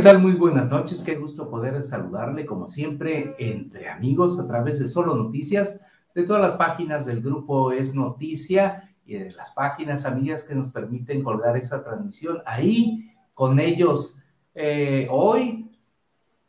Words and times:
Hola, 0.00 0.12
¿qué 0.12 0.14
tal? 0.14 0.22
Muy 0.22 0.32
buenas 0.32 0.70
noches. 0.70 1.04
Qué 1.04 1.16
gusto 1.16 1.50
poder 1.50 1.82
saludarle, 1.82 2.46
como 2.46 2.66
siempre, 2.66 3.34
entre 3.38 3.90
amigos 3.90 4.40
a 4.40 4.48
través 4.48 4.78
de 4.78 4.88
Solo 4.88 5.14
Noticias, 5.14 5.78
de 6.14 6.22
todas 6.22 6.40
las 6.40 6.54
páginas 6.54 7.04
del 7.04 7.20
grupo 7.20 7.70
Es 7.70 7.94
Noticia 7.94 8.94
y 9.04 9.18
de 9.18 9.30
las 9.32 9.52
páginas 9.52 10.06
amigas 10.06 10.42
que 10.42 10.54
nos 10.54 10.72
permiten 10.72 11.22
colgar 11.22 11.54
esa 11.58 11.84
transmisión 11.84 12.38
ahí 12.46 13.12
con 13.34 13.60
ellos. 13.60 14.24
Eh, 14.54 15.06
hoy, 15.10 15.70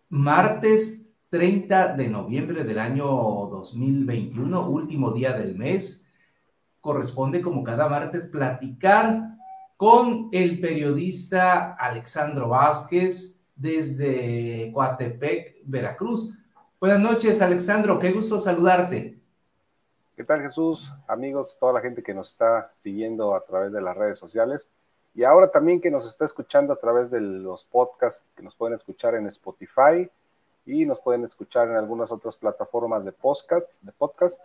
martes 0.07 1.13
30 1.27 1.97
de 1.97 2.07
noviembre 2.07 2.63
del 2.63 2.79
año 2.79 3.05
2021, 3.05 4.69
último 4.69 5.11
día 5.11 5.37
del 5.37 5.57
mes, 5.57 6.09
corresponde 6.79 7.41
como 7.41 7.65
cada 7.65 7.89
martes 7.89 8.27
platicar 8.27 9.35
con 9.75 10.29
el 10.31 10.61
periodista 10.61 11.73
Alexandro 11.73 12.47
Vázquez 12.47 13.39
desde 13.61 14.71
Coatepec, 14.73 15.57
Veracruz. 15.65 16.35
Buenas 16.79 16.99
noches, 16.99 17.41
Alexandro, 17.43 17.99
qué 17.99 18.11
gusto 18.11 18.39
saludarte. 18.39 19.19
¿Qué 20.15 20.23
tal, 20.23 20.41
Jesús? 20.41 20.91
Amigos, 21.07 21.57
toda 21.59 21.73
la 21.73 21.81
gente 21.81 22.01
que 22.01 22.15
nos 22.15 22.29
está 22.29 22.71
siguiendo 22.73 23.35
a 23.35 23.45
través 23.45 23.71
de 23.71 23.81
las 23.81 23.95
redes 23.95 24.17
sociales 24.17 24.67
y 25.13 25.23
ahora 25.23 25.51
también 25.51 25.79
que 25.79 25.91
nos 25.91 26.07
está 26.07 26.25
escuchando 26.25 26.73
a 26.73 26.79
través 26.79 27.11
de 27.11 27.21
los 27.21 27.65
podcasts 27.65 28.27
que 28.35 28.41
nos 28.41 28.55
pueden 28.55 28.75
escuchar 28.75 29.13
en 29.13 29.27
Spotify 29.27 30.09
y 30.65 30.85
nos 30.87 30.99
pueden 30.99 31.23
escuchar 31.23 31.69
en 31.69 31.75
algunas 31.75 32.11
otras 32.11 32.35
plataformas 32.37 33.05
de 33.05 33.11
podcast, 33.11 33.79
de 33.83 33.91
podcast. 33.91 34.41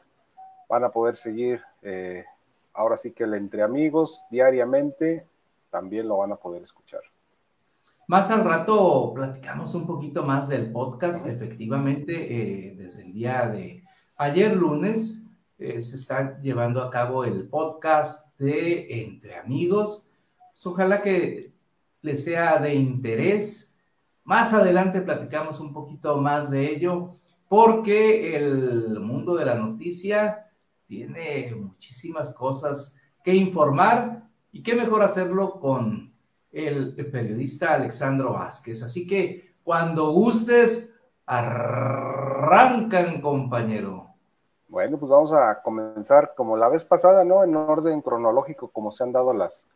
Van 0.68 0.84
a 0.84 0.90
poder 0.90 1.16
seguir 1.16 1.62
eh, 1.80 2.24
ahora 2.74 2.98
sí 2.98 3.12
que 3.12 3.24
el 3.24 3.32
entre 3.32 3.62
amigos 3.62 4.26
diariamente 4.30 5.26
también 5.70 6.06
lo 6.06 6.18
van 6.18 6.32
a 6.32 6.36
poder 6.36 6.62
escuchar. 6.62 7.00
Más 8.08 8.30
al 8.30 8.44
rato 8.44 9.12
platicamos 9.14 9.74
un 9.74 9.84
poquito 9.84 10.22
más 10.22 10.48
del 10.48 10.70
podcast. 10.70 11.26
Efectivamente, 11.26 12.12
eh, 12.68 12.76
desde 12.76 13.02
el 13.02 13.12
día 13.12 13.48
de 13.48 13.82
ayer 14.16 14.56
lunes 14.56 15.28
eh, 15.58 15.80
se 15.80 15.96
está 15.96 16.40
llevando 16.40 16.82
a 16.82 16.90
cabo 16.90 17.24
el 17.24 17.48
podcast 17.48 18.38
de 18.38 19.02
Entre 19.02 19.36
Amigos. 19.36 20.12
Pues 20.52 20.64
ojalá 20.66 21.02
que 21.02 21.52
les 22.00 22.22
sea 22.22 22.60
de 22.60 22.76
interés. 22.76 23.76
Más 24.22 24.54
adelante 24.54 25.00
platicamos 25.00 25.58
un 25.58 25.72
poquito 25.72 26.16
más 26.18 26.48
de 26.48 26.70
ello 26.70 27.16
porque 27.48 28.36
el 28.36 29.00
mundo 29.00 29.34
de 29.34 29.46
la 29.46 29.56
noticia 29.56 30.46
tiene 30.86 31.52
muchísimas 31.56 32.32
cosas 32.32 33.00
que 33.24 33.34
informar 33.34 34.28
y 34.52 34.62
qué 34.62 34.76
mejor 34.76 35.02
hacerlo 35.02 35.58
con 35.58 36.15
el, 36.56 36.94
periodista 37.10 37.74
Alexandro 37.74 38.32
Vázquez. 38.32 38.82
Así 38.82 39.06
que 39.06 39.54
cuando 39.62 40.12
gustes, 40.12 40.98
arrancan, 41.26 43.20
compañero. 43.20 44.06
Bueno, 44.68 44.98
pues 44.98 45.10
vamos 45.10 45.32
a 45.32 45.60
comenzar 45.62 46.32
como 46.34 46.56
la 46.56 46.68
vez 46.68 46.84
pasada, 46.84 47.24
¿no? 47.24 47.44
En 47.44 47.54
orden 47.54 48.00
cronológico, 48.00 48.68
como 48.68 48.90
se 48.90 49.04
han 49.04 49.12
dado 49.12 49.34
las, 49.34 49.66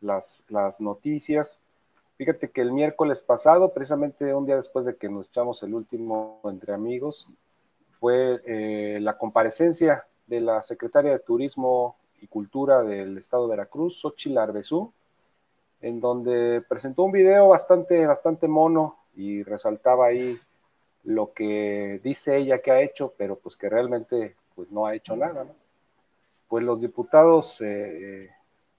las, 0.00 0.80
noticias. 0.80 1.58
Fíjate 2.16 2.50
que 2.50 2.60
el 2.60 2.72
miércoles 2.72 3.22
pasado, 3.22 3.72
precisamente 3.72 4.34
un 4.34 4.44
día 4.44 4.56
después 4.56 4.84
de 4.84 4.96
que 4.96 5.08
nos 5.08 5.28
echamos 5.28 5.62
el 5.62 5.74
último 5.74 6.40
entre 6.44 6.74
amigos, 6.74 7.26
fue 7.98 8.40
eh, 8.44 8.98
la 9.00 9.16
comparecencia 9.16 10.04
de 10.26 10.40
la 10.40 10.62
secretaria 10.62 11.12
de 11.12 11.18
Turismo 11.18 11.96
y 12.20 12.26
Cultura 12.26 12.82
del 12.82 13.16
Estado 13.16 13.44
de 13.44 13.50
Veracruz, 13.50 14.00
Xochitl 14.00 14.38
Arbezú, 14.38 14.92
en 15.80 16.00
donde 16.00 16.62
presentó 16.68 17.04
un 17.04 17.12
video 17.12 17.48
bastante, 17.48 18.06
bastante 18.06 18.48
mono 18.48 18.96
y 19.14 19.42
resaltaba 19.42 20.06
ahí 20.06 20.38
lo 21.04 21.32
que 21.32 22.00
dice 22.04 22.36
ella 22.36 22.60
que 22.60 22.70
ha 22.70 22.80
hecho, 22.80 23.14
pero 23.16 23.36
pues 23.36 23.56
que 23.56 23.68
realmente 23.68 24.36
pues 24.54 24.70
no 24.70 24.86
ha 24.86 24.94
hecho 24.94 25.16
nada, 25.16 25.46
Pues 26.48 26.64
los 26.64 26.80
diputados 26.80 27.60
eh, 27.60 28.24
eh, 28.24 28.30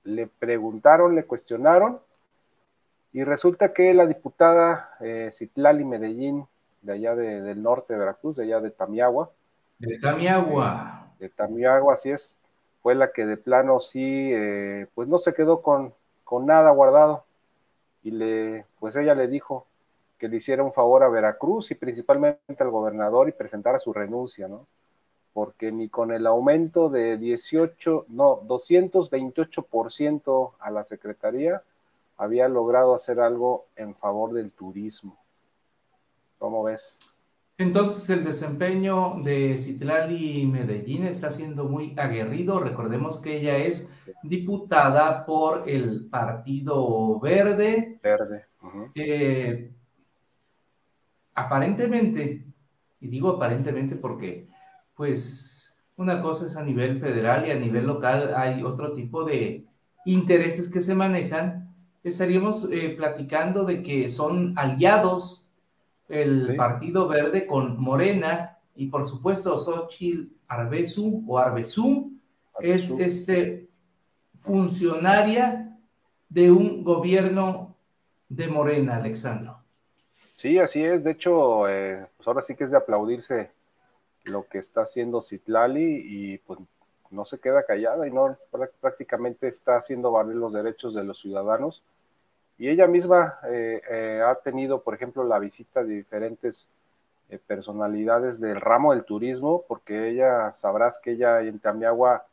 le 0.04 0.28
preguntaron, 0.28 1.16
le 1.16 1.26
cuestionaron, 1.26 2.00
y 3.14 3.24
resulta 3.24 3.74
que 3.74 3.94
la 3.94 4.06
diputada 4.06 4.92
eh, 5.00 5.32
Citlali 5.34 5.84
Medellín, 5.84 6.46
de 6.82 6.94
allá 6.94 7.16
del 7.16 7.62
norte 7.62 7.94
de 7.94 8.00
Veracruz, 8.00 8.36
de 8.36 8.44
allá 8.44 8.60
de 8.62 8.72
Tamiagua. 8.72 9.32
De 9.80 10.00
Tamiagua 10.00 11.02
de 11.22 11.30
Tamiagua, 11.30 11.94
así 11.94 12.10
es, 12.10 12.38
fue 12.82 12.96
la 12.96 13.12
que 13.12 13.26
de 13.26 13.38
plano 13.38 13.80
sí, 13.80 14.32
eh, 14.34 14.88
pues 14.96 15.08
no 15.08 15.20
se 15.20 15.34
quedó 15.34 15.62
con, 15.62 15.94
con 16.32 16.46
nada 16.46 16.72
guardado 16.72 17.26
y 18.04 18.12
le, 18.12 18.66
pues 18.80 18.96
ella 18.96 19.14
le 19.16 19.28
dijo 19.28 19.66
que 20.18 20.30
le 20.30 20.38
hiciera 20.38 20.64
un 20.64 20.72
favor 20.72 21.04
a 21.04 21.10
Veracruz 21.10 21.72
y 21.72 21.76
principalmente 21.76 22.64
al 22.64 22.70
gobernador 22.70 23.28
y 23.28 23.34
presentara 23.34 23.80
su 23.80 23.92
renuncia, 23.92 24.48
¿no? 24.48 24.66
Porque 25.34 25.74
ni 25.74 25.90
con 25.90 26.14
el 26.14 26.26
aumento 26.26 26.88
de 26.88 27.18
18, 27.18 28.06
no, 28.08 28.40
228% 28.44 30.54
a 30.58 30.72
la 30.72 30.86
Secretaría 30.86 31.64
había 32.16 32.48
logrado 32.48 32.96
hacer 32.96 33.20
algo 33.20 33.66
en 33.76 33.94
favor 33.94 34.32
del 34.32 34.52
turismo. 34.52 35.18
¿Cómo 36.40 36.64
ves? 36.64 36.96
Entonces 37.62 38.10
el 38.10 38.24
desempeño 38.24 39.22
de 39.24 39.56
Citlali 39.56 40.48
Medellín 40.48 41.06
está 41.06 41.30
siendo 41.30 41.66
muy 41.66 41.94
aguerrido. 41.96 42.60
Recordemos 42.60 43.22
que 43.22 43.38
ella 43.38 43.58
es 43.58 43.94
diputada 44.24 45.24
por 45.28 45.70
el 45.70 46.08
Partido 46.10 47.20
Verde. 47.20 48.00
Verde. 48.02 48.46
Eh, 48.96 49.72
aparentemente, 51.36 52.44
y 53.00 53.08
digo 53.08 53.30
aparentemente 53.30 53.96
porque, 53.96 54.48
pues, 54.96 55.86
una 55.98 56.20
cosa 56.20 56.48
es 56.48 56.56
a 56.56 56.64
nivel 56.64 57.00
federal 57.00 57.48
y 57.48 57.52
a 57.52 57.60
nivel 57.60 57.86
local 57.86 58.34
hay 58.36 58.64
otro 58.64 58.94
tipo 58.94 59.24
de 59.24 59.68
intereses 60.06 60.68
que 60.72 60.82
se 60.82 60.96
manejan. 60.96 61.76
Estaríamos 62.04 62.68
eh, 62.72 62.96
platicando 62.98 63.66
de 63.66 63.84
que 63.84 64.10
son 64.10 64.58
aliados 64.58 65.51
el 66.12 66.56
Partido 66.56 67.08
Verde 67.08 67.48
con 67.48 67.80
Morena 67.80 68.58
y 68.76 68.88
por 68.88 69.06
supuesto 69.06 69.58
Xochitl 69.58 70.28
Arbesu 70.48 71.24
o 71.28 71.38
Arbesu 71.38 72.12
es 72.60 72.92
este 72.92 73.70
funcionaria 74.40 75.78
de 76.30 76.52
un 76.52 76.84
gobierno 76.84 77.76
de 78.28 78.48
Morena, 78.48 78.98
Alexandro. 78.98 79.58
Sí, 80.36 80.58
así 80.58 80.84
es. 80.84 81.04
De 81.04 81.12
hecho, 81.12 81.68
eh, 81.70 82.06
pues 82.18 82.28
ahora 82.28 82.42
sí 82.42 82.56
que 82.56 82.64
es 82.64 82.72
de 82.72 82.78
aplaudirse 82.78 83.52
lo 84.24 84.48
que 84.48 84.60
está 84.60 84.82
haciendo 84.82 85.22
Citlali 85.22 86.02
y 86.04 86.38
pues 86.40 86.60
no 87.10 87.26
se 87.26 87.40
queda 87.40 87.66
callada 87.66 88.08
y 88.08 88.12
no 88.12 88.38
prácticamente 88.80 89.48
está 89.48 89.78
haciendo 89.78 90.12
valer 90.12 90.36
los 90.36 90.54
derechos 90.54 90.96
de 90.96 91.04
los 91.04 91.20
ciudadanos 91.20 91.84
y 92.62 92.70
ella 92.70 92.86
misma 92.86 93.40
eh, 93.50 93.82
eh, 93.90 94.22
ha 94.24 94.36
tenido, 94.36 94.84
por 94.84 94.94
ejemplo, 94.94 95.24
la 95.24 95.40
visita 95.40 95.84
de 95.84 95.96
diferentes 95.96 96.70
eh, 97.30 97.40
personalidades 97.40 98.40
del 98.40 98.62
ramo 98.62 98.94
del 98.94 99.04
turismo, 99.04 99.64
porque 99.68 100.10
ella, 100.10 100.54
sabrás 100.58 101.00
que 101.00 101.14
ella 101.14 101.42
en 101.42 101.58
Tamiagua 101.58 102.24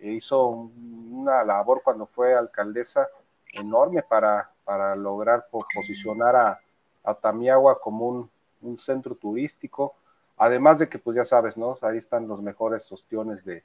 hizo 0.00 0.46
una 0.46 1.42
labor 1.42 1.80
cuando 1.82 2.04
fue 2.04 2.34
alcaldesa 2.34 3.08
enorme 3.54 4.02
para, 4.02 4.50
para 4.62 4.94
lograr 4.94 5.46
posicionar 5.50 6.36
a, 6.36 6.60
a 7.02 7.14
Tamiagua 7.14 7.80
como 7.80 8.28
un, 8.60 8.78
centro 8.78 9.14
turístico, 9.14 9.94
además 10.36 10.80
de 10.80 10.90
que, 10.90 10.98
pues 10.98 11.16
ya 11.16 11.24
sabes, 11.24 11.56
¿no? 11.56 11.78
Ahí 11.80 11.96
están 11.96 12.28
los 12.28 12.42
mejores 12.42 12.92
ostiones 12.92 13.42
de 13.46 13.64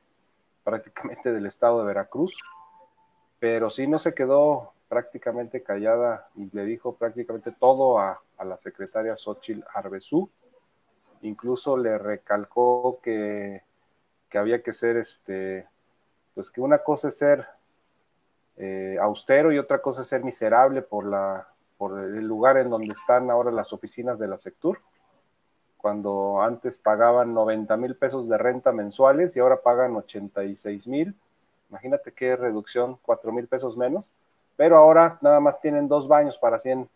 prácticamente 0.64 1.34
del 1.34 1.48
estado 1.48 1.80
de 1.80 1.86
Veracruz, 1.88 2.34
pero 3.40 3.70
sí 3.70 3.88
no 3.88 4.00
se 4.00 4.14
quedó 4.14 4.72
prácticamente 4.94 5.64
callada 5.64 6.28
y 6.36 6.56
le 6.56 6.66
dijo 6.66 6.96
prácticamente 6.96 7.52
todo 7.52 7.98
a, 7.98 8.22
la 8.46 8.58
secretaria 8.58 9.18
Xochitl 9.18 9.64
Arbezú. 9.74 10.30
Incluso 11.24 11.78
le 11.78 11.98
recalcó 11.98 13.00
que, 13.02 13.64
había 14.36 14.62
que 14.62 14.72
ser, 14.72 14.98
este, 14.98 15.68
pues 16.36 16.52
que 16.52 16.62
una 16.62 16.80
cosa 16.80 17.08
es 17.08 17.18
ser 17.18 17.48
eh, 18.58 18.98
austero 19.02 19.52
y 19.52 19.58
otra 19.58 19.82
cosa 19.82 20.04
es 20.04 20.10
ser 20.10 20.24
miserable 20.24 20.84
por, 20.84 21.08
la, 21.08 21.48
por 21.78 22.00
el 22.00 22.28
lugar 22.28 22.58
en 22.58 22.70
donde 22.70 22.94
están 22.94 23.32
ahora 23.32 23.50
las 23.50 23.74
oficinas 23.74 24.20
de 24.20 24.28
la 24.28 24.38
Sectur, 24.38 24.80
cuando 25.78 26.40
antes 26.44 26.78
pagaban 26.78 27.34
90 27.34 27.76
mil 27.78 27.96
pesos 27.96 28.30
de 28.30 28.38
renta 28.38 28.72
mensuales 28.72 29.36
y 29.36 29.40
ahora 29.40 29.62
pagan 29.64 29.96
86 29.96 30.88
mil. 30.88 31.16
Imagínate 31.72 32.12
qué 32.12 32.36
reducción, 32.36 33.00
4 33.02 33.32
mil 33.32 33.48
pesos 33.48 33.76
menos 33.76 34.12
pero 34.56 34.78
ahora 34.78 35.18
nada 35.22 35.40
más 35.40 35.60
tienen 35.60 35.88
dos 35.88 36.08
baños 36.08 36.38
para 36.38 36.60
100, 36.60 36.88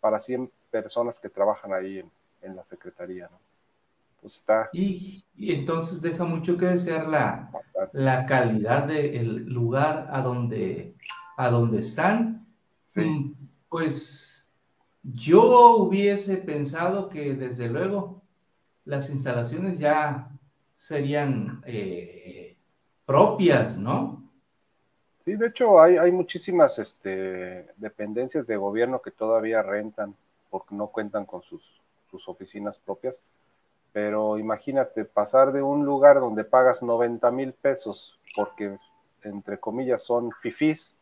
para 0.00 0.20
100 0.20 0.50
personas 0.70 1.18
que 1.18 1.28
trabajan 1.28 1.72
ahí 1.72 2.02
en, 2.42 2.56
la 2.56 2.64
secretaría, 2.64 3.24
¿no? 3.24 3.38
Pues 4.20 4.36
está... 4.36 4.70
Y, 4.72 5.24
entonces 5.36 6.00
deja 6.00 6.24
mucho 6.24 6.56
que 6.56 6.66
desear 6.66 7.08
la, 7.08 7.50
la 7.92 8.24
calidad 8.26 8.86
del 8.86 9.46
lugar 9.46 10.08
a 10.10 10.22
donde, 10.22 10.94
a 11.36 11.50
donde 11.50 11.80
están. 11.80 12.46
Mm, 12.94 13.32
pues 13.68 14.52
Yo 15.02 15.76
hubiese 15.76 16.36
pensado 16.36 17.08
que 17.08 17.34
desde 17.34 17.68
luego 17.68 18.22
las 18.84 19.10
instalaciones 19.10 19.78
ya 19.78 20.30
serían 20.76 21.62
eh, 21.66 22.56
propias, 23.04 23.78
¿no? 23.78 24.25
Sí, 25.26 25.34
de 25.34 25.48
hecho 25.48 25.80
hay, 25.80 25.96
hay 25.96 26.12
muchísimas 26.12 26.78
este, 26.78 27.66
dependencias 27.78 28.46
de 28.46 28.56
gobierno 28.56 29.02
que 29.02 29.10
todavía 29.10 29.60
rentan 29.60 30.14
porque 30.50 30.76
no 30.76 30.86
cuentan 30.86 31.26
con 31.26 31.42
sus, 31.42 31.62
sus 32.08 32.28
oficinas 32.28 32.78
propias. 32.78 33.20
Pero 33.92 34.38
imagínate, 34.38 35.04
pasar 35.04 35.52
de 35.52 35.62
un 35.62 35.84
lugar 35.84 36.20
donde 36.20 36.44
pagas 36.44 36.82
90 36.82 37.30
mil 37.32 37.52
pesos 37.54 38.18
porque, 38.36 38.78
entre 39.24 39.58
comillas, 39.58 40.02
son 40.02 40.32
fifís, 40.32 40.96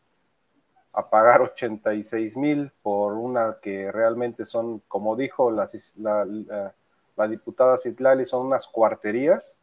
a 0.93 1.09
pagar 1.09 1.41
86 1.41 2.35
mil 2.35 2.71
por 2.81 3.13
una 3.13 3.57
que 3.61 3.91
realmente 3.91 4.45
son, 4.45 4.81
como 4.87 5.15
dijo 5.15 5.51
la, 5.51 5.69
la, 5.97 6.73
la 7.15 7.27
diputada 7.27 7.77
Citlali, 7.77 8.25
son 8.25 8.47
unas 8.47 8.67
cuarterías 8.67 9.54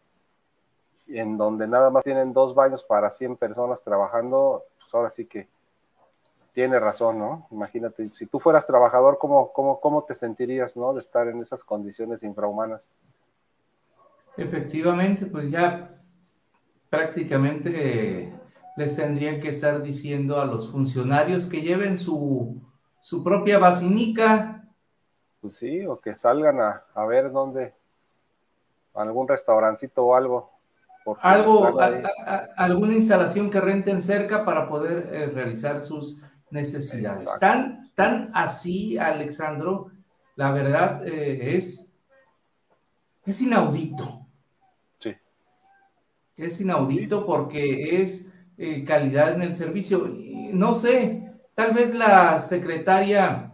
en 1.08 1.36
donde 1.36 1.66
nada 1.66 1.90
más 1.90 2.04
tienen 2.04 2.32
dos 2.32 2.54
baños 2.54 2.82
para 2.84 3.10
100 3.10 3.36
personas 3.36 3.82
trabajando, 3.82 4.64
pues 4.78 4.94
ahora 4.94 5.10
sí 5.10 5.26
que 5.26 5.48
tiene 6.52 6.78
razón, 6.78 7.18
¿no? 7.18 7.46
Imagínate, 7.50 8.08
si 8.08 8.26
tú 8.26 8.38
fueras 8.38 8.66
trabajador, 8.66 9.18
¿cómo, 9.18 9.52
cómo, 9.52 9.80
cómo 9.80 10.04
te 10.04 10.14
sentirías, 10.14 10.76
¿no? 10.76 10.92
De 10.92 11.00
estar 11.00 11.26
en 11.28 11.40
esas 11.40 11.64
condiciones 11.64 12.22
infrahumanas. 12.22 12.82
Efectivamente, 14.36 15.26
pues 15.26 15.50
ya 15.50 15.98
prácticamente 16.90 18.32
les 18.76 18.96
tendrían 18.96 19.40
que 19.40 19.48
estar 19.48 19.82
diciendo 19.82 20.40
a 20.40 20.46
los 20.46 20.70
funcionarios 20.70 21.46
que 21.46 21.62
lleven 21.62 21.96
su, 21.96 22.60
su 23.00 23.24
propia 23.24 23.58
basinica. 23.58 24.64
Pues 25.40 25.56
sí, 25.56 25.86
o 25.86 26.00
que 26.00 26.14
salgan 26.16 26.60
a, 26.60 26.84
a 26.94 27.04
ver 27.06 27.32
dónde, 27.32 27.74
algún 28.94 29.26
restaurancito 29.26 30.04
o 30.04 30.14
algo. 30.14 30.51
Algo, 31.20 31.78
alguna 32.56 32.94
instalación 32.94 33.50
que 33.50 33.60
renten 33.60 34.00
cerca 34.00 34.44
para 34.44 34.68
poder 34.68 35.08
eh, 35.12 35.26
realizar 35.26 35.80
sus 35.80 36.22
necesidades. 36.50 37.28
Tan, 37.40 37.90
tan 37.94 38.30
así, 38.34 38.98
Alexandro, 38.98 39.90
la 40.36 40.52
verdad 40.52 41.06
eh, 41.06 41.56
es, 41.56 42.00
es 43.24 43.42
inaudito. 43.42 44.26
Sí. 45.00 45.10
Es 46.36 46.60
inaudito 46.60 47.26
porque 47.26 48.02
es 48.02 48.32
eh, 48.56 48.84
calidad 48.84 49.34
en 49.34 49.42
el 49.42 49.54
servicio. 49.54 50.08
No 50.52 50.74
sé, 50.74 51.32
tal 51.54 51.74
vez 51.74 51.94
la 51.94 52.38
secretaria 52.38 53.48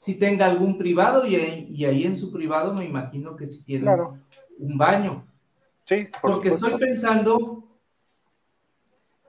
si 0.00 0.14
tenga 0.14 0.46
algún 0.46 0.78
privado 0.78 1.26
y, 1.26 1.36
ahí 1.36 2.06
en 2.06 2.16
su 2.16 2.32
privado 2.32 2.72
me 2.72 2.86
imagino 2.86 3.36
que 3.36 3.46
si 3.46 3.62
tiene 3.64 3.90
un 4.58 4.78
baño. 4.78 5.26
Sí, 5.84 6.08
porque 6.22 6.50
estoy 6.50 6.78
pensando 6.78 7.64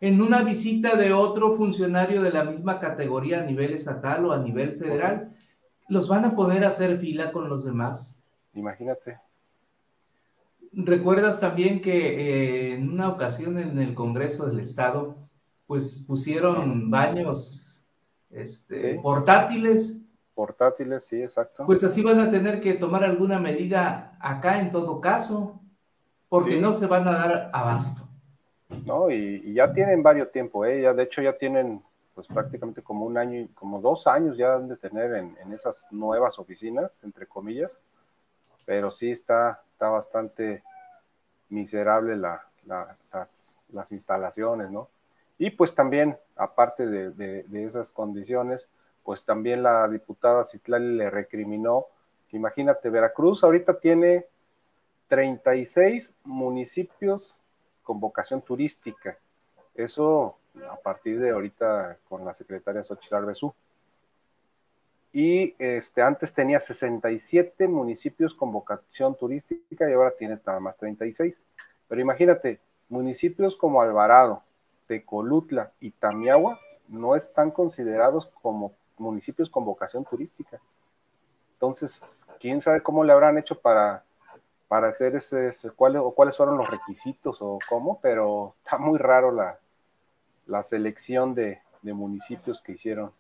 en 0.02 0.20
una 0.20 0.42
visita 0.42 0.96
de 0.96 1.14
otro 1.14 1.52
funcionario 1.52 2.24
de 2.24 2.32
la 2.32 2.44
misma 2.44 2.80
categoría 2.80 3.42
a 3.42 3.46
nivel 3.46 3.74
estatal 3.74 4.26
o 4.26 4.32
a 4.32 4.40
nivel 4.40 4.78
federal, 4.78 5.30
los 5.88 6.10
van 6.10 6.26
a 6.26 6.36
poder 6.36 6.66
hacer 6.66 6.98
fila 6.98 7.32
con 7.32 7.48
los 7.48 7.64
demás. 7.64 8.28
Imagínate. 8.54 9.20
¿Recuerdas 10.74 11.40
también 11.40 11.82
que 11.82 12.72
eh, 12.72 12.76
en 12.76 12.90
una 12.90 13.10
ocasión 13.10 13.58
en 13.58 13.78
el 13.78 13.94
Congreso 13.94 14.48
del 14.48 14.60
Estado, 14.62 15.18
pues 15.68 16.04
pusieron 16.08 16.90
baños 16.90 17.88
este, 18.32 18.96
portátiles? 18.96 20.08
Portátiles, 20.34 21.06
sí, 21.06 21.22
exacto. 21.22 21.66
Pues 21.66 21.84
así 21.84 22.02
van 22.02 22.20
a 22.20 22.32
tener 22.32 22.60
que 22.60 22.74
tomar 22.74 23.04
alguna 23.04 23.38
medida 23.38 24.18
acá 24.20 24.60
en 24.60 24.72
todo 24.72 25.00
caso, 25.00 25.61
porque 26.32 26.58
no 26.62 26.72
se 26.72 26.88
van 26.88 27.06
a 27.10 27.12
dar 27.12 27.50
abasto. 27.52 28.08
¿no? 28.86 29.12
Y, 29.12 29.54
ya 29.54 29.74
tienen 29.74 30.02
varios 30.02 30.32
tiempo, 30.32 30.64
¿eh? 30.64 30.82
Ya, 30.82 30.94
de 30.94 31.04
hecho 31.04 31.22
ya 31.22 31.38
tienen 31.38 31.84
pues 32.16 32.26
prácticamente 32.28 32.82
como 32.82 33.06
un 33.06 33.18
año, 33.18 33.50
como 33.54 33.82
dos 33.82 34.08
años 34.08 34.38
ya 34.38 34.56
han 34.56 34.70
de 34.70 34.78
tener 34.78 35.14
en, 35.14 35.36
esas 35.52 35.92
nuevas 35.92 36.40
oficinas, 36.40 36.98
entre 37.04 37.28
comillas, 37.28 37.70
pero 38.66 38.92
sí 38.92 39.12
está, 39.12 39.62
está 39.74 39.90
bastante 39.90 40.64
miserable 41.50 42.16
la, 42.16 42.48
las, 42.66 43.92
instalaciones, 43.92 44.72
¿no? 44.72 44.88
Y 45.38 45.50
pues 45.50 45.76
también, 45.76 46.18
aparte 46.38 46.88
de, 46.88 47.46
esas 47.66 47.90
condiciones, 47.90 48.70
pues 49.04 49.26
también 49.26 49.64
la 49.64 49.86
diputada 49.90 50.46
Citlali 50.46 50.96
le 50.96 51.10
recriminó, 51.10 51.88
imagínate, 52.32 52.90
Veracruz 52.90 53.44
ahorita 53.44 53.82
tiene 53.82 54.28
36 55.12 56.14
municipios 56.24 57.38
con 57.84 58.00
vocación 58.00 58.42
turística. 58.42 59.18
Eso 59.76 60.38
a 60.70 60.78
partir 60.78 61.20
de 61.20 61.32
ahorita 61.32 61.98
con 62.08 62.24
la 62.24 62.34
secretaria 62.34 62.82
Xochitl 62.82 63.16
Arbezú. 63.16 63.54
Y 65.12 65.54
este, 65.60 66.02
antes 66.02 66.34
tenía 66.34 66.62
67 66.62 67.68
municipios 67.68 68.34
con 68.34 68.54
vocación 68.54 69.18
turística 69.18 69.90
y 69.90 69.92
ahora 69.92 70.14
tiene 70.18 70.40
nada 70.46 70.62
más 70.62 70.78
36. 70.78 71.44
Pero 71.90 72.00
imagínate, 72.00 72.62
municipios 72.88 73.58
como 73.58 73.82
Alvarado, 73.82 74.44
Tecolutla 74.88 75.74
y 75.82 75.92
Tamiagua 75.92 76.58
no 76.88 77.18
están 77.18 77.52
considerados 77.52 78.28
como 78.42 78.72
municipios 78.98 79.50
con 79.50 79.66
vocación 79.66 80.06
turística. 80.06 80.62
Entonces, 81.56 82.26
quién 82.40 82.62
sabe 82.62 82.82
cómo 82.82 83.04
le 83.04 83.12
habrán 83.12 83.38
hecho 83.38 83.60
para 83.60 84.06
para 84.72 84.88
hacer 84.88 85.18
ese, 85.18 85.52
cuáles 85.76 86.02
o 86.02 86.12
cuáles 86.12 86.38
fueron 86.38 86.58
los 86.58 86.70
requisitos 86.70 87.40
o 87.42 87.60
cómo, 87.68 88.00
pero 88.02 88.56
está 88.64 88.78
muy 88.78 88.98
raro 88.98 89.30
la, 89.30 89.60
la 90.48 90.64
selección 90.64 91.36
de, 91.36 91.60
municipios 91.84 92.62
que 92.62 92.72
hicieron. 92.72 93.12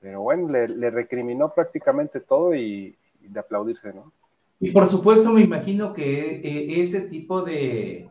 Pero 0.00 0.20
bueno, 0.20 0.48
le, 0.48 0.90
recriminó 0.90 1.52
prácticamente 1.52 2.20
todo 2.20 2.54
y, 2.54 2.96
de 3.18 3.40
aplaudirse, 3.40 3.92
¿no? 3.92 4.12
Y 4.60 4.70
por 4.70 4.86
supuesto 4.86 5.32
me 5.32 5.40
imagino 5.40 5.92
que 5.92 6.36
eh, 6.36 6.80
ese 6.80 7.00
tipo 7.08 7.42
de 7.42 8.08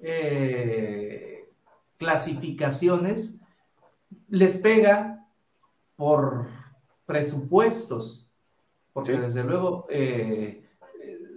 eh, 0.00 1.50
clasificaciones 1.98 3.42
les 4.30 4.56
pega 4.56 5.28
por 5.96 6.46
presupuestos, 7.04 8.32
porque 8.94 9.18
desde 9.18 9.44
luego 9.44 9.84
eh, 9.90 10.64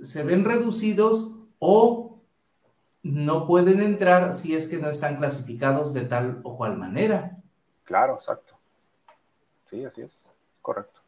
se 0.01 0.23
ven 0.23 0.45
reducidos 0.45 1.35
o 1.59 2.19
no 3.03 3.47
pueden 3.47 3.81
entrar 3.81 4.33
si 4.33 4.55
es 4.55 4.67
que 4.67 4.77
no 4.77 4.89
están 4.89 5.17
clasificados 5.17 5.93
de 5.93 6.01
tal 6.01 6.39
o 6.43 6.57
cual 6.57 6.77
manera. 6.77 7.37
Claro, 7.83 8.15
exacto. 8.15 8.55
Sí, 9.69 9.83
así 9.85 10.01
es, 10.01 10.11
correcto. 10.61 10.99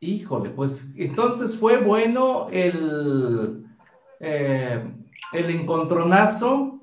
Híjole, 0.00 0.50
pues 0.50 0.94
entonces 0.96 1.58
fue 1.58 1.78
bueno 1.78 2.48
el, 2.50 3.66
eh, 4.20 4.84
el 5.32 5.50
encontronazo, 5.50 6.80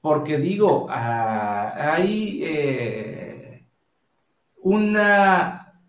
porque 0.00 0.38
digo, 0.38 0.86
ah, 0.88 1.72
hay 1.94 2.40
eh, 2.44 3.66
una, 4.58 5.80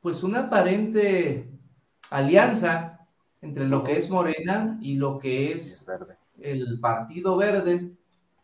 pues 0.00 0.22
una 0.22 0.40
aparente 0.40 1.48
alianza 2.10 2.89
entre 3.42 3.66
lo 3.66 3.82
que 3.82 3.96
es 3.96 4.10
Morena 4.10 4.78
y 4.80 4.94
lo 4.94 5.18
que 5.18 5.52
es 5.52 5.86
el 6.40 6.78
Partido 6.80 7.36
Verde. 7.36 7.90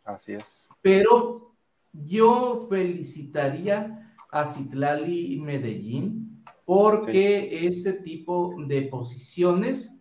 Así 0.05 0.35
es. 0.35 0.69
Pero 0.81 1.53
yo 1.93 2.67
felicitaría 2.69 4.13
a 4.31 4.45
Citlali 4.45 5.35
y 5.35 5.41
Medellín 5.41 6.45
porque 6.65 7.67
ese 7.67 7.95
tipo 7.95 8.55
de 8.67 8.83
posiciones 8.83 10.01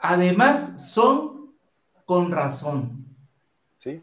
además 0.00 0.90
son 0.92 1.52
con 2.04 2.30
razón. 2.30 3.04
Sí. 3.78 4.00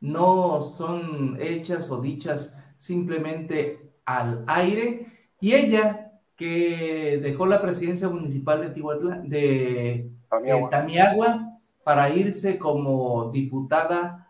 No 0.00 0.62
son 0.62 1.36
hechas 1.40 1.90
o 1.90 2.00
dichas 2.00 2.62
simplemente 2.76 3.92
al 4.04 4.44
aire. 4.46 5.30
Y 5.40 5.54
ella 5.54 6.01
que 6.42 7.20
dejó 7.22 7.46
la 7.46 7.62
presidencia 7.62 8.08
municipal 8.08 8.60
de 8.60 8.70
Tihuatla, 8.70 9.18
de 9.18 10.10
Tamiagua. 10.28 11.60
para 11.84 12.10
irse 12.10 12.58
como 12.58 13.30
diputada, 13.30 14.28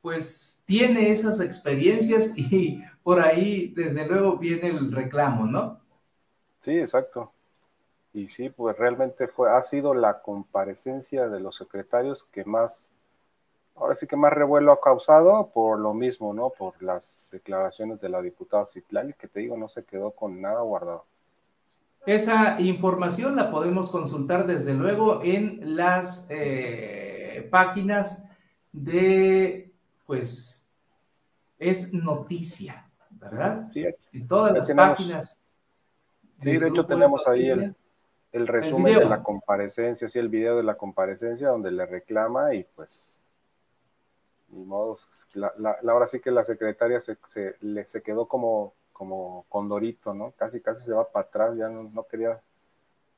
pues 0.00 0.64
tiene 0.66 1.10
esas 1.10 1.38
experiencias 1.38 2.32
y 2.38 2.82
por 3.02 3.20
ahí 3.20 3.74
desde 3.76 4.06
luego 4.06 4.38
viene 4.38 4.68
el 4.68 4.90
reclamo, 4.90 5.44
¿no? 5.44 5.80
Sí, 6.60 6.78
exacto. 6.78 7.30
Y 8.14 8.28
sí, 8.28 8.48
pues 8.48 8.78
realmente 8.78 9.28
fue, 9.28 9.50
ha 9.50 9.62
sido 9.62 9.92
la 9.92 10.22
comparecencia 10.22 11.28
de 11.28 11.40
los 11.40 11.56
secretarios 11.56 12.24
que 12.32 12.46
más 12.46 12.86
ahora 13.74 13.94
sí 13.94 14.06
que 14.06 14.16
más 14.16 14.32
revuelo 14.32 14.72
ha 14.72 14.80
causado 14.80 15.50
por 15.52 15.78
lo 15.78 15.92
mismo, 15.92 16.32
¿no? 16.32 16.48
Por 16.48 16.82
las 16.82 17.22
declaraciones 17.30 18.00
de 18.00 18.08
la 18.08 18.22
diputada 18.22 18.64
Citlali, 18.64 19.12
que 19.12 19.28
te 19.28 19.40
digo, 19.40 19.58
no 19.58 19.68
se 19.68 19.84
quedó 19.84 20.12
con 20.12 20.40
nada 20.40 20.62
guardado. 20.62 21.04
Esa 22.06 22.60
información 22.60 23.36
la 23.36 23.50
podemos 23.50 23.90
consultar 23.90 24.46
desde 24.46 24.74
luego 24.74 25.20
en 25.22 25.76
las 25.76 26.26
eh, 26.30 27.46
páginas 27.50 28.30
de, 28.72 29.72
pues, 30.06 30.74
es 31.58 31.92
noticia, 31.92 32.90
¿verdad? 33.10 33.68
Sí, 33.72 33.84
en 34.12 34.26
todas 34.26 34.52
las 34.54 34.72
páginas. 34.72 35.42
Sí, 36.42 36.56
de 36.56 36.68
hecho 36.68 36.86
tenemos 36.86 37.26
ahí 37.28 37.48
el, 37.48 37.76
el 38.32 38.46
resumen 38.46 38.98
de 38.98 39.04
la 39.04 39.22
comparecencia, 39.22 40.08
sí, 40.08 40.18
el 40.18 40.30
video 40.30 40.56
de 40.56 40.62
la 40.62 40.76
comparecencia 40.76 41.48
donde 41.48 41.70
le 41.70 41.84
reclama 41.84 42.54
y 42.54 42.64
pues 42.74 43.22
ni 44.48 44.64
modo, 44.64 44.98
la, 45.34 45.52
la, 45.58 45.78
ahora 45.92 46.06
sí 46.06 46.20
que 46.20 46.30
la 46.30 46.44
secretaria 46.44 47.00
se, 47.00 47.16
se, 47.28 47.56
le, 47.60 47.86
se 47.86 48.02
quedó 48.02 48.26
como, 48.26 48.74
como 49.00 49.46
condorito, 49.48 50.12
¿no? 50.12 50.32
Casi, 50.32 50.60
casi 50.60 50.84
se 50.84 50.92
va 50.92 51.10
para 51.10 51.26
atrás, 51.26 51.56
ya 51.56 51.70
no, 51.70 51.84
no 51.84 52.06
quería 52.06 52.38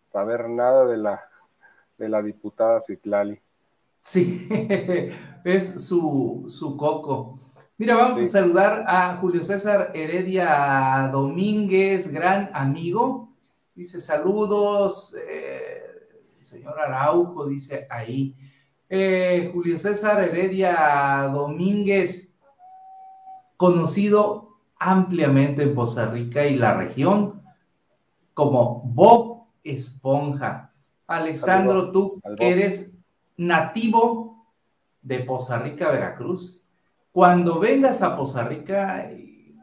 saber 0.06 0.48
nada 0.48 0.86
de 0.86 0.96
la, 0.96 1.28
de 1.98 2.08
la 2.08 2.22
diputada 2.22 2.80
Citlali. 2.80 3.40
Sí, 4.00 4.48
es 5.44 5.84
su, 5.84 6.46
su 6.46 6.76
coco. 6.76 7.40
Mira, 7.78 7.96
vamos 7.96 8.18
sí. 8.18 8.26
a 8.26 8.28
saludar 8.28 8.84
a 8.86 9.16
Julio 9.16 9.42
César 9.42 9.90
Heredia 9.92 11.10
Domínguez, 11.10 12.12
gran 12.12 12.50
amigo. 12.54 13.30
Dice 13.74 14.00
saludos, 14.00 15.16
eh, 15.28 15.82
señor 16.38 16.78
Araujo, 16.78 17.48
dice 17.48 17.88
ahí. 17.90 18.36
Eh, 18.88 19.50
Julio 19.52 19.76
César 19.80 20.22
Heredia 20.22 21.28
Domínguez, 21.34 22.40
conocido 23.56 24.51
ampliamente 24.84 25.62
en 25.62 25.76
Poza 25.76 26.06
Rica 26.06 26.44
y 26.44 26.56
la 26.56 26.74
región 26.74 27.40
como 28.34 28.82
Bob 28.84 29.44
Esponja. 29.62 30.72
Alexandro, 31.06 31.92
tú 31.92 32.20
que 32.36 32.50
eres 32.50 32.98
nativo 33.36 34.44
de 35.00 35.20
Poza 35.20 35.58
Rica, 35.58 35.88
Veracruz, 35.88 36.66
cuando 37.12 37.60
vengas 37.60 38.02
a 38.02 38.16
Poza 38.16 38.42
Rica, 38.44 39.08